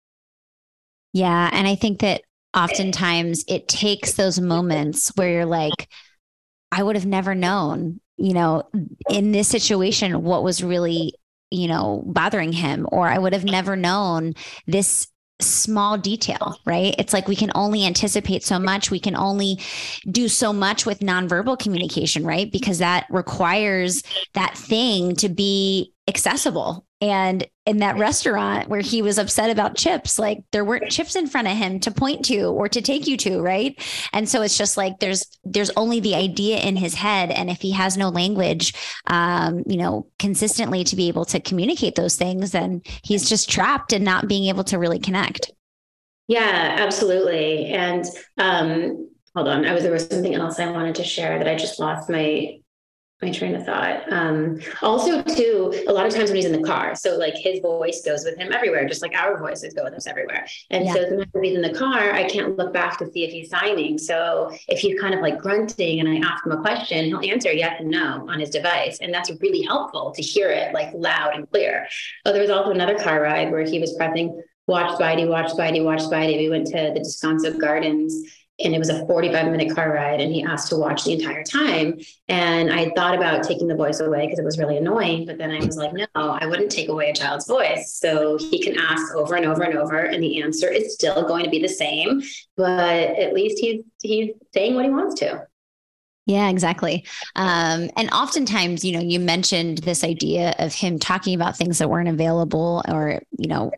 [1.15, 1.49] Yeah.
[1.53, 2.23] And I think that
[2.55, 5.89] oftentimes it takes those moments where you're like,
[6.71, 8.63] I would have never known, you know,
[9.09, 11.13] in this situation, what was really,
[11.51, 14.33] you know, bothering him, or I would have never known
[14.67, 15.07] this
[15.41, 16.95] small detail, right?
[16.97, 18.89] It's like we can only anticipate so much.
[18.89, 19.59] We can only
[20.09, 22.49] do so much with nonverbal communication, right?
[22.51, 24.01] Because that requires
[24.33, 26.84] that thing to be accessible.
[27.01, 31.27] And in that restaurant where he was upset about chips, like there weren't chips in
[31.27, 33.77] front of him to point to or to take you to, right?
[34.13, 37.61] And so it's just like there's there's only the idea in his head, and if
[37.61, 38.73] he has no language,
[39.07, 43.91] um, you know, consistently to be able to communicate those things, then he's just trapped
[43.91, 45.51] and not being able to really connect.
[46.27, 47.67] Yeah, absolutely.
[47.67, 48.05] And
[48.37, 51.55] um, hold on, I was there was something else I wanted to share that I
[51.55, 52.59] just lost my
[53.21, 54.11] my train of thought.
[54.11, 57.59] Um, also, too, a lot of times when he's in the car, so like his
[57.61, 60.45] voice goes with him everywhere, just like our voices go with us everywhere.
[60.69, 60.93] And yeah.
[60.93, 63.49] so sometimes if he's in the car, I can't look back to see if he's
[63.49, 63.97] signing.
[63.97, 67.51] So if he's kind of like grunting and I ask him a question, he'll answer
[67.51, 68.99] yes and no on his device.
[69.01, 71.87] And that's really helpful to hear it like loud and clear.
[72.25, 75.83] Oh, there was also another car ride where he was pressing watch Spidey, watch Spidey,
[75.83, 76.37] watch Spidey.
[76.37, 78.13] We went to the Descanso Gardens
[78.63, 81.43] and it was a 45 minute car ride and he asked to watch the entire
[81.43, 81.99] time.
[82.27, 85.51] And i thought about taking the voice away because it was really annoying but then
[85.51, 87.93] i was like no i wouldn't take away a child's voice.
[87.93, 91.43] So he can ask over and over and over and the answer is still going
[91.43, 92.21] to be the same
[92.57, 95.47] but at least he's he's saying what he wants to.
[96.25, 97.05] Yeah, exactly.
[97.35, 101.89] Um, and oftentimes, you know, you mentioned this idea of him talking about things that
[101.89, 103.71] weren't available or, you know,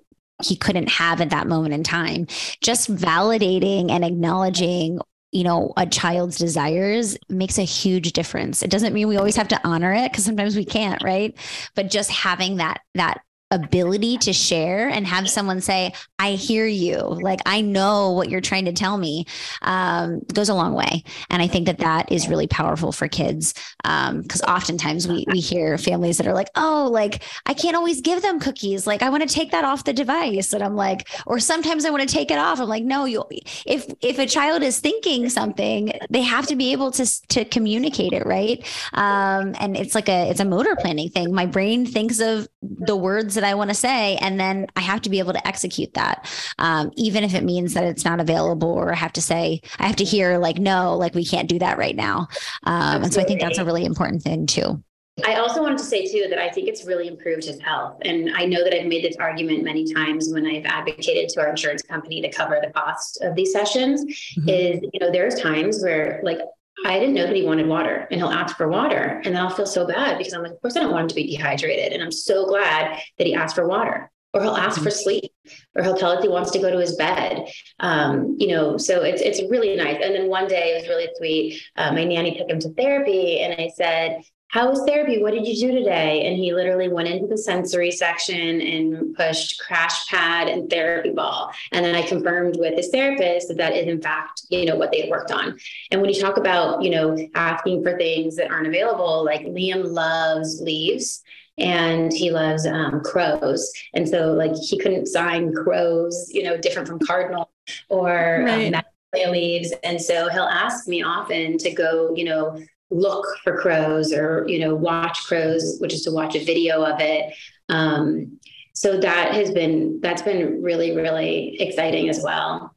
[0.43, 2.27] he couldn't have at that moment in time.
[2.61, 4.99] Just validating and acknowledging
[5.31, 9.49] you know a child's desires makes a huge difference it doesn't mean we always have
[9.49, 11.37] to honor it because sometimes we can't right
[11.75, 13.21] but just having that that
[13.51, 18.41] ability to share and have someone say, I hear you, like I know what you're
[18.41, 19.25] trying to tell me,
[19.61, 21.03] um, goes a long way.
[21.29, 25.39] And I think that that is really powerful for kids because um, oftentimes we, we
[25.39, 28.87] hear families that are like, oh, like I can't always give them cookies.
[28.87, 30.53] Like I want to take that off the device.
[30.53, 32.59] And I'm like, or sometimes I want to take it off.
[32.59, 33.23] I'm like, no, you
[33.65, 38.13] if if a child is thinking something, they have to be able to to communicate
[38.13, 38.65] it, right?
[38.93, 41.33] Um, and it's like a it's a motor planning thing.
[41.33, 45.01] My brain thinks of the words that I want to say, and then I have
[45.03, 46.29] to be able to execute that,
[46.59, 49.87] um, even if it means that it's not available, or I have to say, I
[49.87, 52.27] have to hear like, no, like we can't do that right now.
[52.63, 54.83] Um, and so I think that's a really important thing too.
[55.25, 57.97] I also wanted to say too that I think it's really improved his health.
[58.03, 61.49] And I know that I've made this argument many times when I've advocated to our
[61.49, 64.03] insurance company to cover the cost of these sessions.
[64.03, 64.49] Mm-hmm.
[64.49, 66.39] Is, you know, there's times where like
[66.85, 69.21] I didn't know that he wanted water and he'll ask for water.
[69.23, 71.07] And then I'll feel so bad because I'm like, of course I don't want him
[71.09, 71.93] to be dehydrated.
[71.93, 74.99] And I'm so glad that he asked for water or he'll ask for mm-hmm.
[74.99, 75.31] sleep
[75.75, 77.47] or he'll tell us he wants to go to his bed.
[77.79, 79.99] Um, you know, so it's, it's really nice.
[80.03, 81.61] And then one day it was really sweet.
[81.75, 85.21] Uh, my nanny took him to therapy and I said, how was therapy?
[85.21, 86.25] What did you do today?
[86.25, 91.51] And he literally went into the sensory section and pushed crash pad and therapy ball.
[91.73, 94.91] And then I confirmed with his therapist that that is in fact, you know, what
[94.91, 95.57] they had worked on.
[95.91, 99.91] And when you talk about, you know, asking for things that aren't available, like Liam
[99.91, 101.23] loves leaves
[101.57, 103.71] and he loves um, crows.
[103.93, 107.51] And so like he couldn't sign crows, you know, different from cardinal
[107.89, 108.75] or um, right.
[108.75, 109.73] um, leaves.
[109.83, 114.59] And so he'll ask me often to go, you know, look for crows or you
[114.59, 117.33] know watch crows which is to watch a video of it.
[117.69, 118.39] Um,
[118.73, 122.75] so that has been that's been really really exciting as well.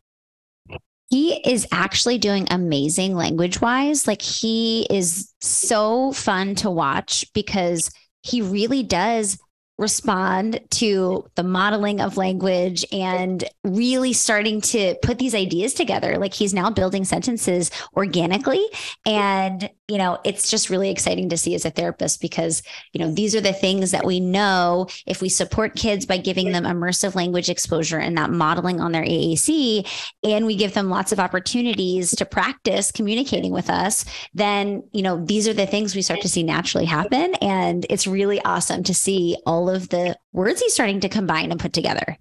[1.09, 7.91] He is actually doing amazing language wise like he is so fun to watch because
[8.23, 9.39] he really does
[9.81, 16.19] respond to the modeling of language and really starting to put these ideas together.
[16.19, 18.65] Like he's now building sentences organically.
[19.07, 22.63] And, you know, it's just really exciting to see as a therapist because,
[22.93, 26.53] you know, these are the things that we know if we support kids by giving
[26.53, 29.89] them immersive language exposure and that modeling on their AAC,
[30.23, 34.05] and we give them lots of opportunities to practice communicating with us,
[34.35, 37.35] then, you know, these are the things we start to see naturally happen.
[37.37, 41.61] And it's really awesome to see all of the words he's starting to combine and
[41.61, 42.19] put together.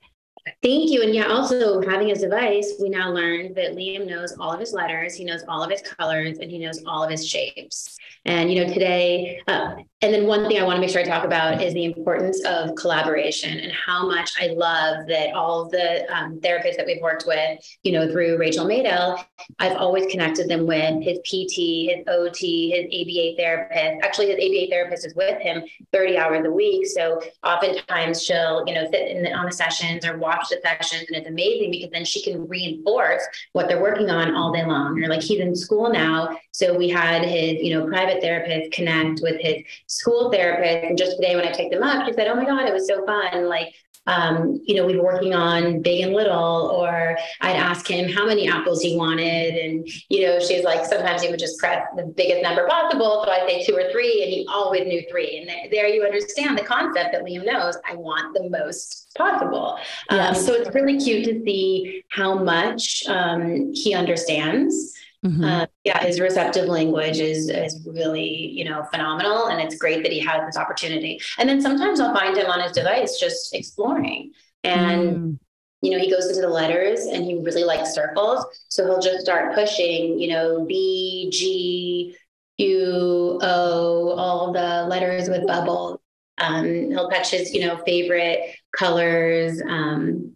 [0.61, 1.01] Thank you.
[1.03, 4.73] And yeah, also having his device, we now learned that Liam knows all of his
[4.73, 7.97] letters, he knows all of his colors, and he knows all of his shapes.
[8.25, 11.05] And, you know, today, uh, and then one thing I want to make sure I
[11.05, 16.05] talk about is the importance of collaboration and how much I love that all the
[16.13, 19.23] um, therapists that we've worked with, you know, through Rachel Madel,
[19.59, 24.05] I've always connected them with his PT, his OT, his ABA therapist.
[24.05, 26.87] Actually, his ABA therapist is with him 30 hours a week.
[26.87, 31.05] So oftentimes she'll, you know, sit in on the sessions or watch watch the sessions
[31.07, 33.23] and it's amazing because then she can reinforce
[33.53, 35.01] what they're working on all day long.
[35.03, 36.37] Or like he's in school now.
[36.51, 40.85] So we had his, you know, private therapist connect with his school therapist.
[40.85, 42.87] And just today when I picked him up, she said, Oh my God, it was
[42.87, 43.47] so fun.
[43.47, 43.73] Like
[44.09, 48.25] um, you know, we were working on big and little, or I'd ask him how
[48.25, 49.53] many apples he wanted.
[49.53, 53.23] And, you know, she's like, sometimes he would just press the biggest number possible.
[53.25, 55.37] So I'd say two or three, and he always knew three.
[55.37, 59.77] And there you understand the concept that Liam knows I want the most possible.
[60.09, 64.93] Um, Um, so it's really cute to see how much um, he understands.
[65.25, 65.43] Mm-hmm.
[65.43, 70.13] Uh, yeah, his receptive language is is really you know phenomenal, and it's great that
[70.13, 71.19] he has this opportunity.
[71.37, 74.31] And then sometimes I'll find him on his device just exploring,
[74.63, 75.39] and mm.
[75.81, 79.19] you know he goes into the letters and he really likes circles, so he'll just
[79.19, 82.15] start pushing you know B G
[82.59, 85.99] U O all the letters with bubbles.
[86.37, 89.61] Um, he'll touch his you know favorite colors.
[89.67, 90.35] Um,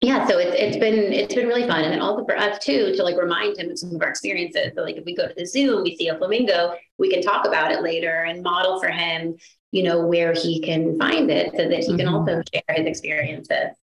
[0.00, 2.94] yeah, so it's it's been it's been really fun, and then also for us too
[2.96, 4.72] to like remind him of some of our experiences.
[4.74, 7.20] So like if we go to the zoo and we see a flamingo, we can
[7.20, 9.36] talk about it later and model for him,
[9.72, 11.96] you know, where he can find it, so that he mm-hmm.
[11.98, 13.76] can also share his experiences.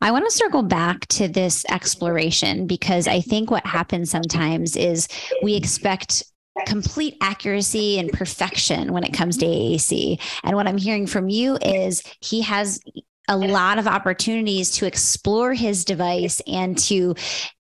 [0.00, 5.08] I want to circle back to this exploration because I think what happens sometimes is
[5.42, 6.24] we expect
[6.66, 10.20] complete accuracy and perfection when it comes to AAC.
[10.44, 12.80] And what I'm hearing from you is he has
[13.28, 17.14] a lot of opportunities to explore his device and to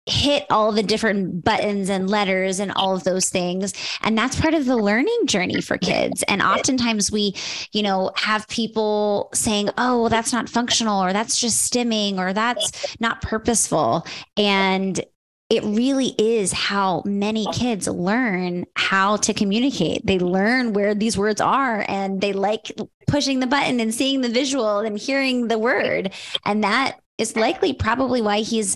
[0.08, 3.74] hit all the different buttons and letters and all of those things.
[4.04, 6.24] And that's part of the learning journey for kids.
[6.28, 7.36] And oftentimes we
[7.72, 12.34] you know have people saying oh well that's not functional or that's just stimming or
[12.34, 14.06] that's not purposeful.
[14.38, 15.04] And
[15.50, 20.06] it really is how many kids learn how to communicate.
[20.06, 22.72] They learn where these words are and they like
[23.08, 26.14] pushing the button and seeing the visual and hearing the word.
[26.46, 28.76] And that is likely probably why he's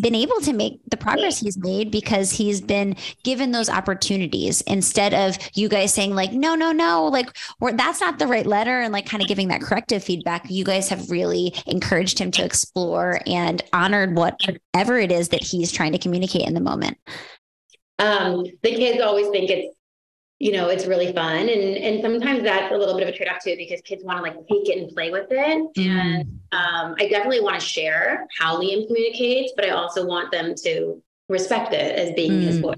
[0.00, 5.14] been able to make the progress he's made because he's been given those opportunities instead
[5.14, 7.36] of you guys saying like no no no like
[7.74, 10.50] that's not the right letter and like kind of giving that corrective feedback.
[10.50, 15.72] You guys have really encouraged him to explore and honored whatever it is that he's
[15.72, 16.98] trying to communicate in the moment.
[17.98, 19.74] Um, the kids always think it's
[20.38, 23.42] you know it's really fun and and sometimes that's a little bit of a trade-off
[23.42, 25.86] too because kids want to like take it and play with it mm.
[25.86, 30.54] and um, i definitely want to share how liam communicates but i also want them
[30.54, 32.42] to respect it as being mm.
[32.42, 32.76] his voice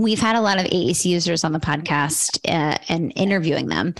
[0.00, 3.94] We've had a lot of AAC users on the podcast uh, and interviewing them.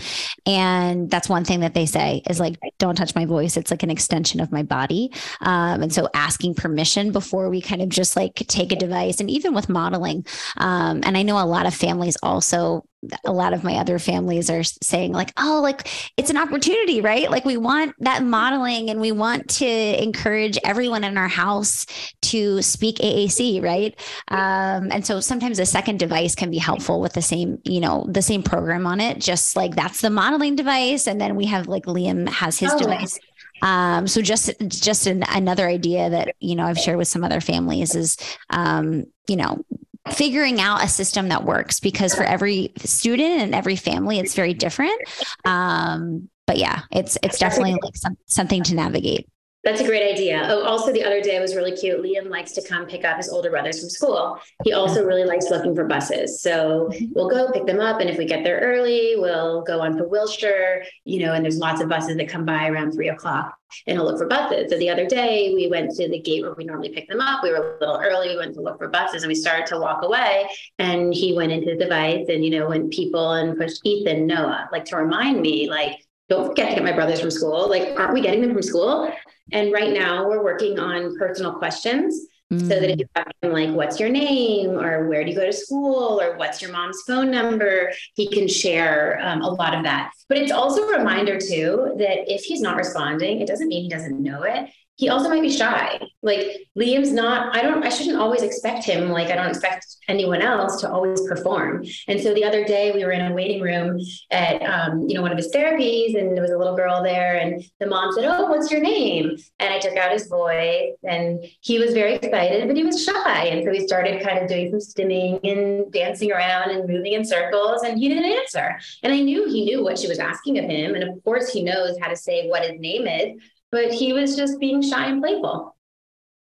[0.47, 3.55] And that's one thing that they say is like, don't touch my voice.
[3.55, 5.11] It's like an extension of my body.
[5.41, 9.29] Um, and so asking permission before we kind of just like take a device and
[9.29, 10.25] even with modeling.
[10.57, 12.83] Um, and I know a lot of families also
[13.25, 15.87] a lot of my other families are saying like oh like
[16.17, 17.29] it's an opportunity right?
[17.29, 21.85] Like we want that modeling and we want to encourage everyone in our house
[22.23, 23.99] to speak AAC right?
[24.27, 28.05] Um, and so sometimes a second device can be helpful with the same you know
[28.09, 31.07] the same program on it just like that's the modeling device.
[31.07, 32.79] And then we have like Liam has his oh.
[32.79, 33.19] device.
[33.61, 37.41] um, so just just an, another idea that you know I've shared with some other
[37.41, 38.17] families is
[38.49, 39.63] um, you know
[40.09, 44.53] figuring out a system that works because for every student and every family it's very
[44.53, 44.99] different
[45.45, 49.27] um, but yeah it's it's definitely like some, something to navigate
[49.63, 50.47] that's a great idea.
[50.49, 52.01] Oh, also the other day was really cute.
[52.01, 54.39] Liam likes to come pick up his older brothers from school.
[54.63, 56.41] He also really likes looking for buses.
[56.41, 58.01] So we'll go pick them up.
[58.01, 61.59] And if we get there early, we'll go on to Wilshire, you know, and there's
[61.59, 63.55] lots of buses that come by around three o'clock
[63.87, 64.71] and he'll look for buses.
[64.71, 67.43] So the other day we went to the gate where we normally pick them up.
[67.43, 68.29] We were a little early.
[68.29, 70.47] We went to look for buses and we started to walk away.
[70.79, 74.69] And he went into the device and, you know, when people and pushed Ethan, Noah,
[74.71, 75.97] like to remind me, like,
[76.29, 77.69] don't forget to get my brothers from school.
[77.69, 79.11] Like, aren't we getting them from school?
[79.51, 82.61] And right now we're working on personal questions mm.
[82.61, 85.45] so that if you ask him like, what's your name or where do you go
[85.45, 89.83] to school or what's your mom's phone number, he can share um, a lot of
[89.83, 90.11] that.
[90.29, 93.89] But it's also a reminder too that if he's not responding, it doesn't mean he
[93.89, 94.69] doesn't know it
[95.01, 95.99] he also might be shy.
[96.21, 99.09] Like Liam's not, I don't, I shouldn't always expect him.
[99.09, 101.83] Like I don't expect anyone else to always perform.
[102.07, 103.99] And so the other day we were in a waiting room
[104.29, 107.37] at, um, you know, one of his therapies and there was a little girl there
[107.37, 109.35] and the mom said, Oh, what's your name?
[109.57, 113.45] And I took out his voice and he was very excited, but he was shy.
[113.45, 117.25] And so he started kind of doing some stimming and dancing around and moving in
[117.25, 118.77] circles and he didn't answer.
[119.01, 120.93] And I knew he knew what she was asking of him.
[120.93, 123.41] And of course he knows how to say what his name is
[123.71, 125.75] but he was just being shy and playful.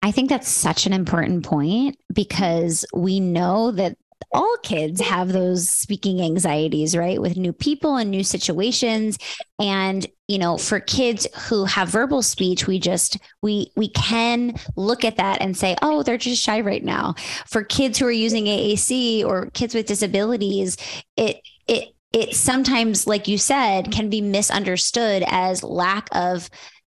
[0.01, 3.97] I think that's such an important point because we know that
[4.31, 7.21] all kids have those speaking anxieties, right?
[7.21, 9.17] With new people and new situations.
[9.59, 15.03] And, you know, for kids who have verbal speech, we just we we can look
[15.03, 17.15] at that and say, oh, they're just shy right now.
[17.47, 20.77] For kids who are using AAC or kids with disabilities,
[21.17, 26.49] it it it sometimes, like you said, can be misunderstood as lack of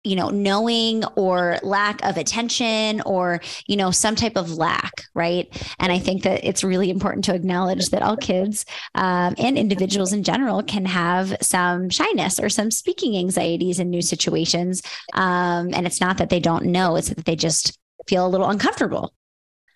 [0.03, 5.47] you know knowing or lack of attention or you know some type of lack right?
[5.79, 10.13] And i think that it's really important to acknowledge that all kids um, and individuals
[10.13, 14.81] in general can have some shyness or some speaking anxieties in new situations.
[15.13, 17.77] Um, and it's not that they don't know it's that they just
[18.07, 19.13] feel a little uncomfortable.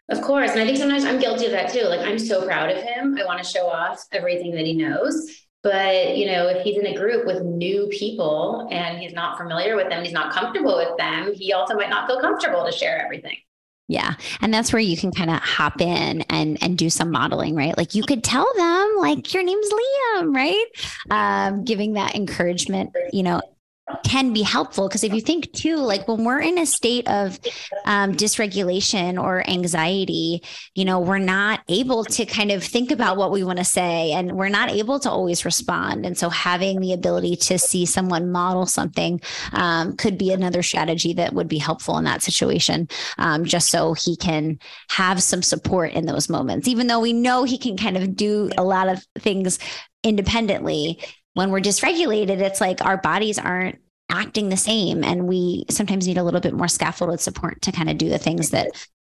[0.10, 0.52] Of course.
[0.52, 1.84] And i think sometimes i'm guilty of that too.
[1.84, 3.18] Like i'm so proud of him.
[3.20, 6.86] I want to show off everything that he knows but, you know, if he's in
[6.86, 10.96] a group with new people and he's not familiar with them, he's not comfortable with
[11.00, 13.36] them, he also might not feel comfortable to share everything.
[13.88, 14.14] Yeah.
[14.42, 17.76] And that's where you can kind of hop in and and do some modeling, right?
[17.76, 20.66] Like you could tell them like your name's Liam, right?
[21.10, 23.42] Um, giving that encouragement, you know,
[24.04, 27.40] can be helpful because if you think too like when we're in a state of
[27.86, 30.42] um, dysregulation or anxiety
[30.74, 34.12] you know we're not able to kind of think about what we want to say
[34.12, 36.06] and we're not able to always respond.
[36.06, 39.22] And so having the ability to see someone model something
[39.54, 43.94] um, could be another strategy that would be helpful in that situation um, just so
[43.94, 44.60] he can
[44.90, 46.68] have some support in those moments.
[46.68, 49.60] Even though we know he can kind of do a lot of things
[50.04, 51.00] independently
[51.36, 53.78] when we're dysregulated, it's like our bodies aren't
[54.10, 55.04] acting the same.
[55.04, 58.18] And we sometimes need a little bit more scaffolded support to kind of do the
[58.18, 58.68] things that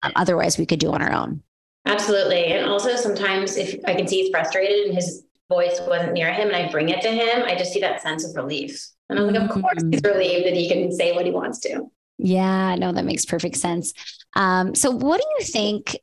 [0.04, 1.42] um, otherwise we could do on our own.
[1.86, 2.46] Absolutely.
[2.46, 6.48] And also sometimes if I can see he's frustrated and his voice wasn't near him
[6.48, 8.88] and I bring it to him, I just see that sense of relief.
[9.10, 9.92] And I'm like, of course mm-hmm.
[9.92, 11.92] he's relieved that he can say what he wants to.
[12.20, 13.94] Yeah, no, that makes perfect sense.
[14.36, 15.98] Um, so, what do you think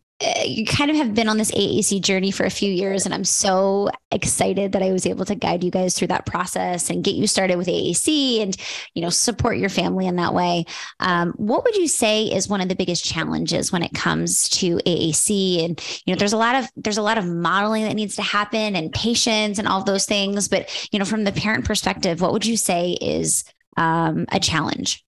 [0.45, 3.25] you kind of have been on this AAC journey for a few years, and I'm
[3.25, 7.14] so excited that I was able to guide you guys through that process and get
[7.14, 8.57] you started with AAC and
[8.95, 10.64] you know support your family in that way.
[10.99, 14.79] Um, what would you say is one of the biggest challenges when it comes to
[14.79, 15.64] AAC?
[15.64, 18.23] And you know, there's a lot of there's a lot of modeling that needs to
[18.23, 20.49] happen and patience and all those things.
[20.49, 23.45] But you know, from the parent perspective, what would you say is
[23.77, 25.05] um, a challenge?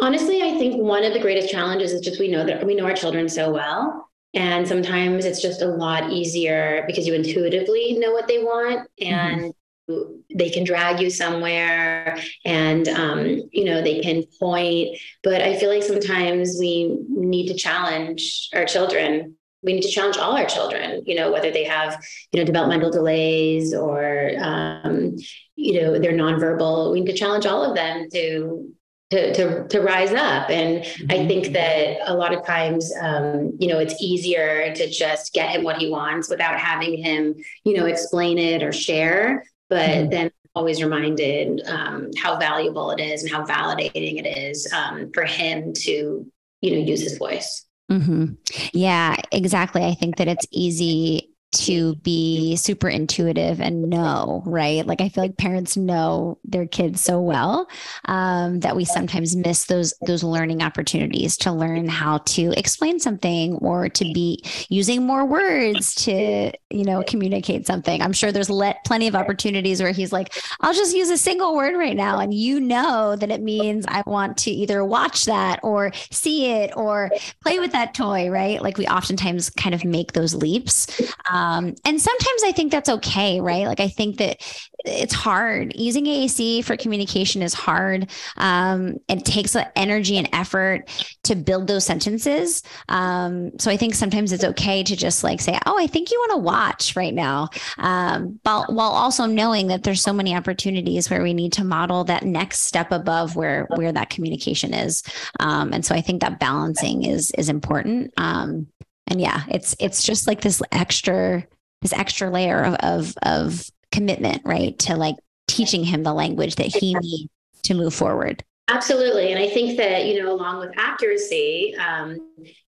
[0.00, 2.84] Honestly, I think one of the greatest challenges is just we know that we know
[2.84, 4.08] our children so well.
[4.32, 9.52] And sometimes it's just a lot easier because you intuitively know what they want and
[9.90, 10.12] mm-hmm.
[10.34, 14.96] they can drag you somewhere and, um, you know, they can point.
[15.22, 19.36] But I feel like sometimes we need to challenge our children.
[19.62, 22.90] We need to challenge all our children, you know, whether they have, you know, developmental
[22.90, 25.16] delays or, um,
[25.56, 26.92] you know, they're nonverbal.
[26.92, 28.72] We need to challenge all of them to
[29.10, 30.50] to, to, to rise up.
[30.50, 31.10] And mm-hmm.
[31.10, 35.50] I think that a lot of times, um, you know, it's easier to just get
[35.50, 37.34] him what he wants without having him,
[37.64, 39.44] you know, explain it or share.
[39.68, 40.10] But mm-hmm.
[40.10, 45.24] then always reminded um, how valuable it is and how validating it is um, for
[45.24, 46.26] him to,
[46.60, 47.66] you know, use his voice.
[47.90, 48.34] Mm-hmm.
[48.72, 49.84] Yeah, exactly.
[49.84, 54.86] I think that it's easy to be super intuitive and know, right?
[54.86, 57.68] Like I feel like parents know their kids so well
[58.04, 63.54] um, that we sometimes miss those those learning opportunities to learn how to explain something
[63.56, 68.00] or to be using more words to you know communicate something.
[68.00, 71.56] I'm sure there's let plenty of opportunities where he's like, I'll just use a single
[71.56, 75.58] word right now, and you know that it means I want to either watch that
[75.64, 77.10] or see it or
[77.42, 78.62] play with that toy, right?
[78.62, 80.86] Like we oftentimes kind of make those leaps.
[81.30, 83.66] Um, um, and sometimes I think that's okay, right?
[83.66, 84.42] Like I think that
[84.84, 85.72] it's hard.
[85.74, 88.10] Using AAC for communication is hard.
[88.36, 90.90] Um, it takes energy and effort
[91.24, 92.62] to build those sentences.
[92.90, 96.18] Um, so I think sometimes it's okay to just like say, "Oh, I think you
[96.18, 101.08] want to watch right now," um, while while also knowing that there's so many opportunities
[101.08, 105.02] where we need to model that next step above where where that communication is.
[105.40, 108.12] Um, and so I think that balancing is is important.
[108.18, 108.66] Um,
[109.10, 111.44] and yeah it's it's just like this extra
[111.82, 115.16] this extra layer of of, of commitment right to like
[115.48, 117.30] teaching him the language that he needs
[117.62, 119.32] to move forward Absolutely.
[119.32, 122.18] And I think that, you know, along with accuracy, um,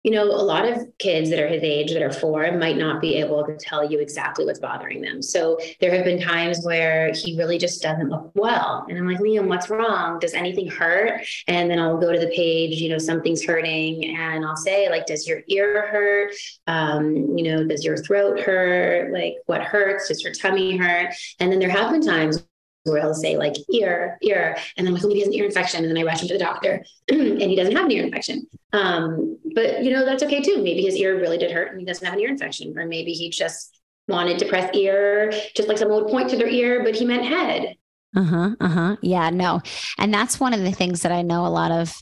[0.01, 2.99] you know, a lot of kids that are his age that are four might not
[3.01, 5.21] be able to tell you exactly what's bothering them.
[5.21, 8.87] So there have been times where he really just doesn't look well.
[8.89, 10.17] And I'm like, Liam, what's wrong?
[10.17, 11.21] Does anything hurt?
[11.47, 14.17] And then I'll go to the page, you know, something's hurting.
[14.17, 16.33] And I'll say, like, does your ear hurt?
[16.65, 19.13] Um, you know, does your throat hurt?
[19.13, 20.07] Like, what hurts?
[20.07, 21.13] Does your tummy hurt?
[21.39, 22.43] And then there have been times
[22.83, 25.83] where he'll say like ear, ear, and then like, maybe he has an ear infection,
[25.83, 28.47] and then I rush him to the doctor, and he doesn't have an ear infection.
[28.73, 30.57] Um, but you know, that's okay too.
[30.57, 33.13] Maybe his ear really did hurt and he doesn't have an ear infection, or maybe
[33.13, 36.95] he just wanted to press ear, just like someone would point to their ear, but
[36.95, 37.75] he meant head.
[38.15, 38.49] Uh huh.
[38.59, 38.95] Uh huh.
[39.01, 39.29] Yeah.
[39.29, 39.61] No.
[39.97, 41.93] And that's one of the things that I know a lot of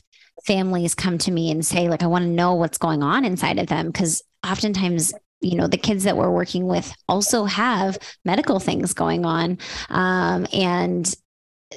[0.44, 3.58] families come to me and say, like, I want to know what's going on inside
[3.58, 8.60] of them because oftentimes you know the kids that we're working with also have medical
[8.60, 9.58] things going on.
[9.88, 11.12] Um, and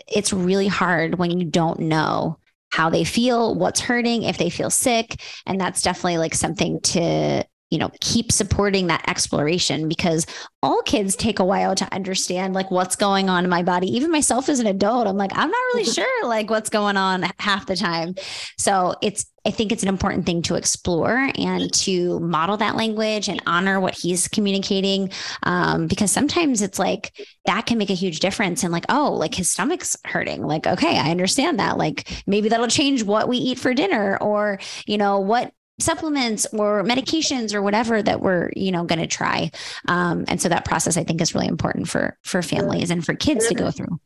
[0.07, 2.37] it's really hard when you don't know
[2.71, 5.21] how they feel what's hurting if they feel sick.
[5.45, 10.27] And that's definitely like something to you know keep supporting that exploration because
[10.61, 13.87] all kids take a while to understand like what's going on in my body.
[13.87, 17.25] Even myself as an adult i'm like i'm not really sure like what's going on
[17.39, 18.15] half the time.
[18.57, 23.27] So it's i think it's an important thing to explore and to model that language
[23.27, 25.09] and honor what he's communicating
[25.43, 27.11] um, because sometimes it's like
[27.45, 30.45] that can make a huge difference and like oh like his stomach's hurting.
[30.45, 31.77] Like okay i understand that.
[31.77, 36.83] Like maybe that'll change what we eat for dinner or you know what supplements or
[36.83, 39.51] medications or whatever that we're you know going to try.
[39.87, 43.13] Um, and so that process i think is really important for for families and for
[43.13, 43.99] kids to go through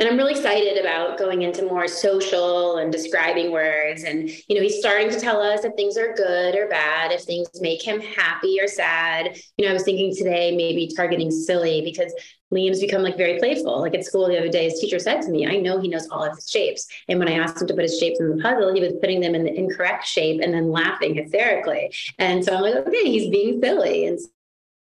[0.00, 4.62] and i'm really excited about going into more social and describing words and you know
[4.62, 8.00] he's starting to tell us if things are good or bad if things make him
[8.00, 12.12] happy or sad you know i was thinking today maybe targeting silly because
[12.52, 13.80] Liam's become like very playful.
[13.80, 16.08] Like at school the other day, his teacher said to me, I know he knows
[16.08, 16.84] all of his shapes.
[17.08, 19.20] And when I asked him to put his shapes in the puzzle, he was putting
[19.20, 21.94] them in the incorrect shape and then laughing hysterically.
[22.18, 24.06] And so I'm like, okay, he's being silly.
[24.06, 24.18] And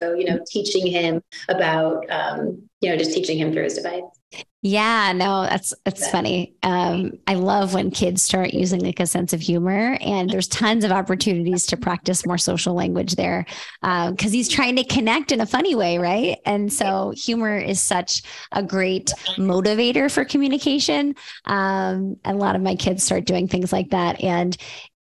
[0.01, 4.20] so, you know, teaching him about, um, you know, just teaching him through his device.
[4.63, 6.53] Yeah, no, that's that's funny.
[6.61, 10.83] Um, I love when kids start using like a sense of humor, and there's tons
[10.83, 13.47] of opportunities to practice more social language there
[13.81, 16.37] because um, he's trying to connect in a funny way, right?
[16.45, 21.15] And so humor is such a great motivator for communication.
[21.45, 24.55] Um, a lot of my kids start doing things like that, and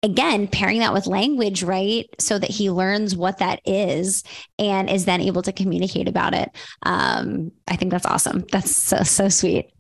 [0.03, 2.07] again, pairing that with language, right?
[2.19, 4.23] So that he learns what that is
[4.59, 6.49] and is then able to communicate about it.
[6.83, 8.45] Um, I think that's awesome.
[8.51, 9.71] That's so, so sweet.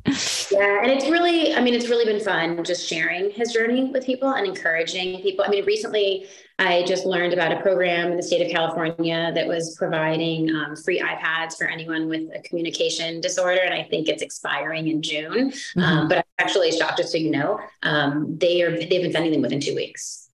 [0.51, 0.81] Yeah.
[0.81, 4.29] And it's really, I mean, it's really been fun just sharing his journey with people
[4.29, 5.43] and encouraging people.
[5.45, 6.27] I mean, recently
[6.59, 10.75] I just learned about a program in the state of California that was providing um,
[10.75, 13.61] free iPads for anyone with a communication disorder.
[13.61, 15.51] And I think it's expiring in June.
[15.51, 15.79] Mm-hmm.
[15.81, 19.31] Um, but I'm actually shocked, just so you know, um, they are, they've been sending
[19.31, 20.29] them within two weeks.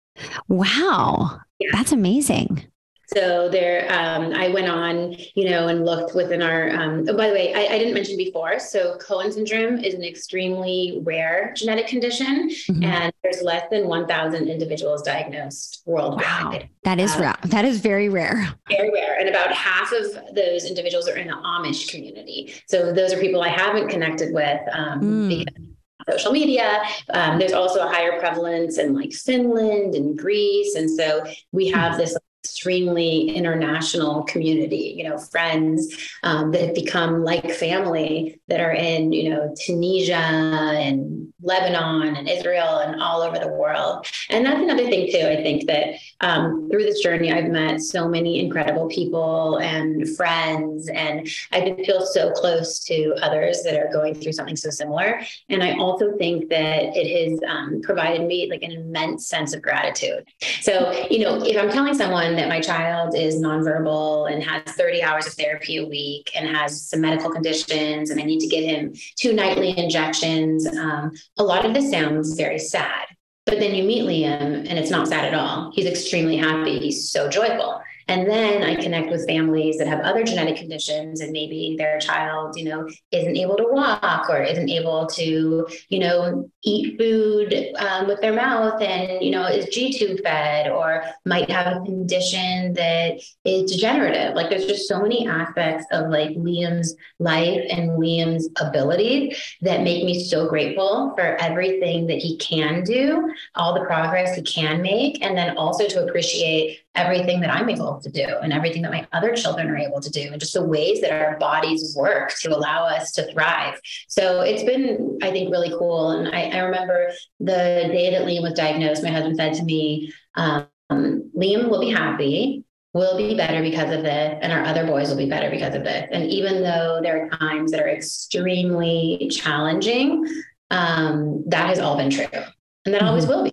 [0.48, 1.40] Wow.
[1.58, 1.68] Yeah.
[1.72, 2.66] That's amazing.
[3.14, 6.70] So there, um, I went on, you know, and looked within our.
[6.70, 8.58] Um, oh, by the way, I, I, didn't mention before.
[8.58, 12.82] So Cohen syndrome is an extremely rare genetic condition, mm-hmm.
[12.82, 16.24] and there's less than 1,000 individuals diagnosed worldwide.
[16.24, 17.36] Wow, that is uh, rare.
[17.44, 18.48] That is very rare.
[18.68, 22.54] Very rare, and about half of those individuals are in the Amish community.
[22.66, 25.28] So those are people I haven't connected with um, mm.
[25.28, 25.66] because
[26.10, 26.82] social media.
[27.10, 30.74] Um, there's also a higher prevalence in like Finland and Greece.
[30.74, 32.16] And so we have this
[32.56, 39.12] extremely international community, you know, friends um, that have become like family that are in,
[39.12, 44.06] you know, Tunisia and Lebanon and Israel and all over the world.
[44.30, 45.26] And that's another thing, too.
[45.26, 50.88] I think that um, through this journey, I've met so many incredible people and friends,
[50.88, 55.20] and I feel so close to others that are going through something so similar.
[55.50, 59.60] And I also think that it has um, provided me like an immense sense of
[59.60, 60.26] gratitude.
[60.62, 65.02] So, you know, if I'm telling someone that my child is nonverbal and has 30
[65.02, 68.64] hours of therapy a week and has some medical conditions and I need to get
[68.64, 70.66] him two nightly injections.
[70.66, 73.06] Um, a lot of this sounds very sad.
[73.44, 75.70] But then you meet Liam and it's not sad at all.
[75.72, 76.80] He's extremely happy.
[76.80, 77.80] He's so joyful.
[78.08, 82.56] And then I connect with families that have other genetic conditions and maybe their child,
[82.56, 88.06] you know, isn't able to walk or isn't able to, you know, eat food um,
[88.06, 92.74] with their mouth and, you know, is G tube fed or might have a condition
[92.74, 94.34] that is degenerative.
[94.36, 100.04] Like there's just so many aspects of like Liam's life and Liam's abilities that make
[100.04, 105.24] me so grateful for everything that he can do, all the progress he can make,
[105.24, 109.06] and then also to appreciate everything that I'm able to do and everything that my
[109.12, 112.56] other children are able to do, and just the ways that our bodies work to
[112.56, 113.80] allow us to thrive.
[114.08, 116.10] So it's been, I think, really cool.
[116.10, 117.54] And I, I remember the
[117.92, 122.64] day that Liam was diagnosed, my husband said to me, um, Liam will be happy.
[122.94, 125.84] We'll be better because of this, and our other boys will be better because of
[125.84, 126.08] this.
[126.10, 130.24] And even though there are times that are extremely challenging,
[130.70, 133.08] um, that has all been true, and that mm-hmm.
[133.08, 133.52] always will be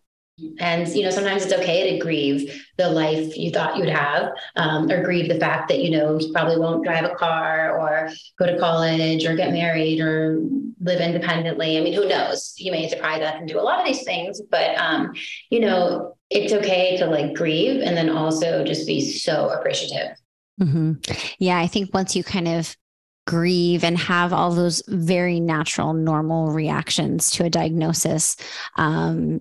[0.60, 4.90] And, you know, sometimes it's okay to grieve the life you thought you'd have, um,
[4.90, 8.46] or grieve the fact that, you know, you probably won't drive a car or go
[8.46, 10.42] to college or get married or
[10.82, 11.78] live independently.
[11.78, 12.54] I mean, who knows?
[12.58, 15.14] You may surprise us and do a lot of these things, but, um,
[15.50, 20.18] you know, it's okay to like grieve and then also just be so appreciative.
[20.62, 20.94] Mm-hmm.
[21.40, 22.76] Yeah, I think once you kind of
[23.26, 28.36] grieve and have all those very natural, normal reactions to a diagnosis,
[28.76, 29.40] um,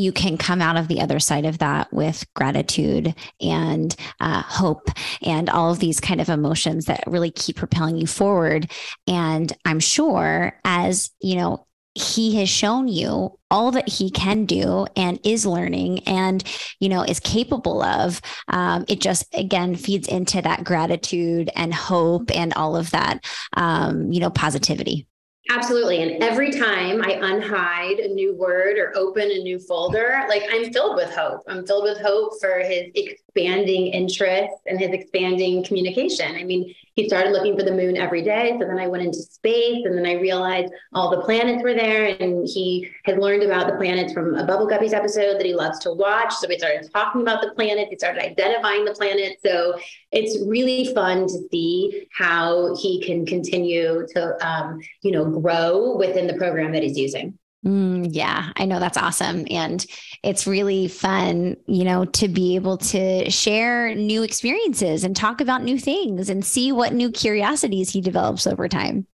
[0.00, 4.88] you can come out of the other side of that with gratitude and uh, hope
[5.22, 8.70] and all of these kind of emotions that really keep propelling you forward.
[9.06, 14.86] And I'm sure as, you know, he has shown you all that he can do
[14.96, 16.44] and is learning and
[16.78, 22.30] you know is capable of um, it just again feeds into that gratitude and hope
[22.34, 23.24] and all of that
[23.56, 25.08] um, you know positivity
[25.52, 26.00] Absolutely.
[26.02, 30.72] And every time I unhide a new word or open a new folder, like I'm
[30.72, 31.40] filled with hope.
[31.48, 32.84] I'm filled with hope for his
[33.30, 36.34] expanding interests and his expanding communication.
[36.34, 38.56] I mean, he started looking for the moon every day.
[38.60, 42.06] So then I went into space and then I realized all the planets were there.
[42.06, 45.78] And he had learned about the planets from a Bubble Guppies episode that he loves
[45.80, 46.34] to watch.
[46.34, 47.90] So we started talking about the planets.
[47.90, 49.40] He started identifying the planets.
[49.44, 49.78] So
[50.10, 56.26] it's really fun to see how he can continue to, um, you know, grow within
[56.26, 57.38] the program that he's using.
[57.64, 59.44] Mm, yeah, I know that's awesome.
[59.50, 59.84] And
[60.22, 65.62] it's really fun, you know, to be able to share new experiences and talk about
[65.62, 69.06] new things and see what new curiosities he develops over time.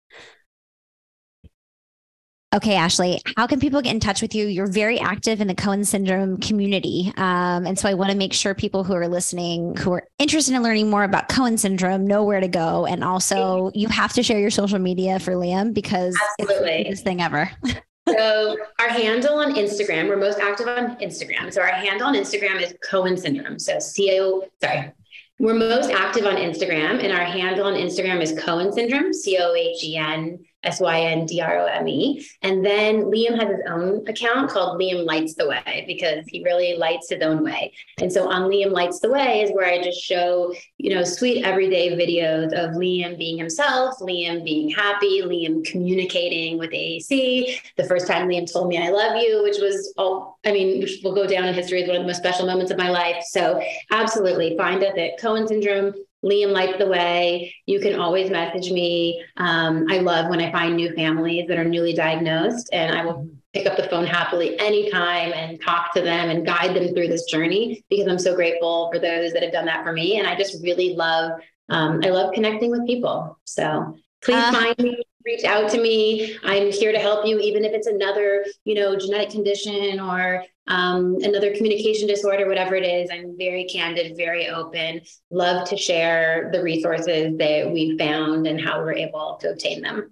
[2.55, 4.47] Okay, Ashley, how can people get in touch with you?
[4.47, 7.13] You're very active in the Cohen syndrome community.
[7.17, 10.55] Um, and so I want to make sure people who are listening, who are interested
[10.55, 12.87] in learning more about Cohen syndrome, know where to go.
[12.87, 16.55] And also, you have to share your social media for Liam because Absolutely.
[16.55, 17.51] it's the biggest thing ever.
[18.09, 21.53] so our handle on Instagram, we're most active on Instagram.
[21.53, 23.59] So our handle on Instagram is Cohen syndrome.
[23.59, 24.93] So C O sorry.
[25.41, 29.53] We're most active on Instagram, and our handle on Instagram is Cohen syndrome, C O
[29.55, 32.27] H E N S Y N D R O M E.
[32.43, 36.77] And then Liam has his own account called Liam Lights the Way because he really
[36.77, 37.73] lights his own way.
[38.01, 41.45] And so on Liam Lights the Way is where I just show, you know, sweet
[41.45, 47.61] everyday videos of Liam being himself, Liam being happy, Liam communicating with AAC.
[47.77, 51.01] The first time Liam told me I love you, which was, oh, I mean, which
[51.03, 53.23] will go down in history as one of the most special moments of my life.
[53.29, 55.95] So absolutely find us at Cohen Syndrome
[56.25, 57.55] Liam lights the way.
[57.67, 59.23] You can always message me.
[59.37, 63.29] Um, I love when I find new families that are newly diagnosed, and I will
[63.53, 67.25] pick up the phone happily anytime and talk to them and guide them through this
[67.25, 70.19] journey because I'm so grateful for those that have done that for me.
[70.19, 73.39] And I just really love, um, I love connecting with people.
[73.45, 77.65] So please uh, find me reach out to me i'm here to help you even
[77.65, 83.11] if it's another you know genetic condition or um, another communication disorder whatever it is
[83.11, 85.01] i'm very candid very open
[85.31, 90.11] love to share the resources that we've found and how we're able to obtain them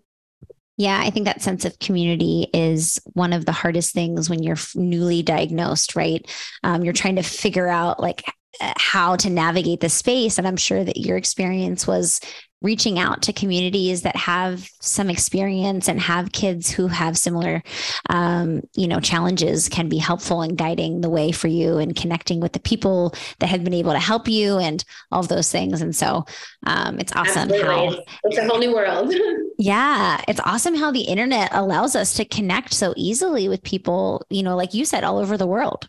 [0.78, 4.56] yeah, I think that sense of community is one of the hardest things when you're
[4.74, 6.26] newly diagnosed, right?
[6.64, 8.24] Um, you're trying to figure out like
[8.58, 10.38] how to navigate the space.
[10.38, 12.20] And I'm sure that your experience was
[12.62, 17.62] reaching out to communities that have some experience and have kids who have similar
[18.10, 22.40] um, you know challenges can be helpful in guiding the way for you and connecting
[22.40, 25.82] with the people that have been able to help you and all of those things.
[25.82, 26.24] And so
[26.66, 27.96] um, it's awesome Absolutely.
[27.96, 29.14] how it's a whole new world.
[29.58, 34.42] Yeah it's awesome how the internet allows us to connect so easily with people you
[34.42, 35.88] know like you said all over the world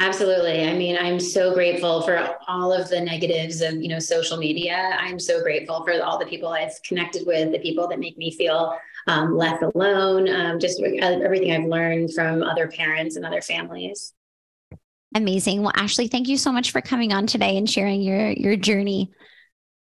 [0.00, 0.64] Absolutely.
[0.64, 4.96] I mean, I'm so grateful for all of the negatives of, you know, social media.
[4.96, 8.30] I'm so grateful for all the people I've connected with, the people that make me
[8.30, 8.76] feel
[9.08, 14.14] um, less alone, um, just everything I've learned from other parents and other families.
[15.16, 15.62] Amazing.
[15.62, 19.10] Well, Ashley, thank you so much for coming on today and sharing your your journey.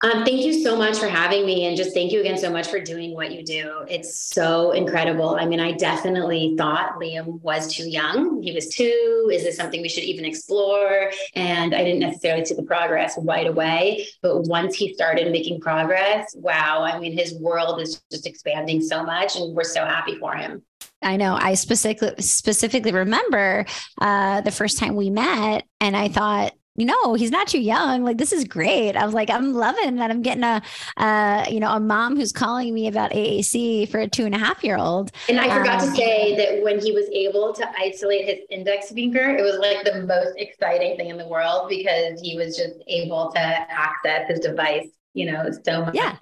[0.03, 1.65] Um, thank you so much for having me.
[1.65, 3.83] And just thank you again so much for doing what you do.
[3.89, 5.35] It's so incredible.
[5.39, 8.43] I mean, I definitely thought Liam was too young.
[8.43, 9.31] He was two.
[9.33, 11.11] Is this something we should even explore?
[11.33, 14.07] And I didn't necessarily see the progress right away.
[14.21, 19.03] But once he started making progress, wow, I mean, his world is just expanding so
[19.03, 19.35] much.
[19.35, 20.61] And we're so happy for him.
[21.01, 21.35] I know.
[21.39, 23.65] I specifically specifically remember
[23.99, 26.53] uh, the first time we met, and I thought,
[26.85, 28.03] know, he's not too young.
[28.03, 28.95] Like this is great.
[28.95, 30.61] I was like, I'm loving that I'm getting a,
[30.97, 34.37] uh, you know, a mom who's calling me about AAC for a two and a
[34.37, 35.11] half year old.
[35.27, 38.91] And I forgot um, to say that when he was able to isolate his index
[38.91, 42.75] finger, it was like the most exciting thing in the world because he was just
[42.87, 46.15] able to access his device, you know, so much yeah.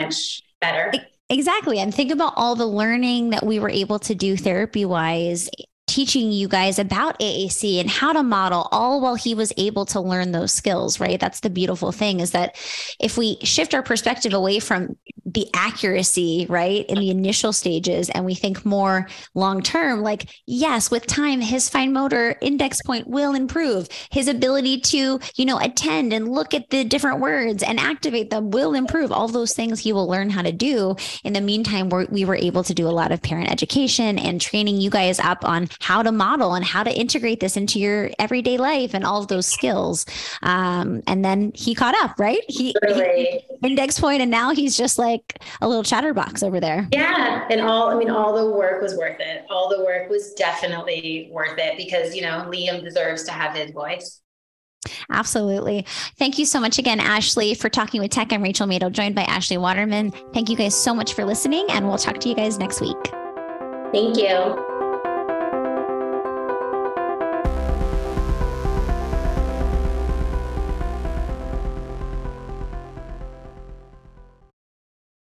[0.62, 0.92] better.
[1.30, 1.80] Exactly.
[1.80, 5.50] And think about all the learning that we were able to do therapy wise
[5.96, 10.02] teaching you guys about AAC and how to model all while he was able to
[10.02, 11.22] learn those skills, right?
[11.22, 12.58] That's the beautiful thing is that
[13.00, 18.26] if we shift our perspective away from the accuracy, right, in the initial stages and
[18.26, 23.34] we think more long term, like, yes, with time, his fine motor index point will
[23.34, 23.88] improve.
[24.12, 28.52] His ability to, you know, attend and look at the different words and activate them
[28.52, 29.14] will improve.
[29.14, 30.98] All those things he will learn how to do.
[31.24, 34.82] In the meantime, we were able to do a lot of parent education and training
[34.82, 38.58] you guys up on how to model and how to integrate this into your everyday
[38.58, 40.04] life and all of those skills.
[40.42, 42.42] Um, and then he caught up, right?
[42.48, 46.88] He, he index point, and now he's just like a little chatterbox over there.
[46.92, 49.46] Yeah, and all I mean, all the work was worth it.
[49.52, 53.70] All the work was definitely worth it because you know Liam deserves to have his
[53.70, 54.22] voice.
[55.12, 55.86] Absolutely.
[56.18, 58.34] Thank you so much again, Ashley, for talking with Tech.
[58.34, 60.12] I'm Rachel Madel, joined by Ashley Waterman.
[60.34, 62.98] Thank you guys so much for listening, and we'll talk to you guys next week.
[63.94, 64.75] Thank you.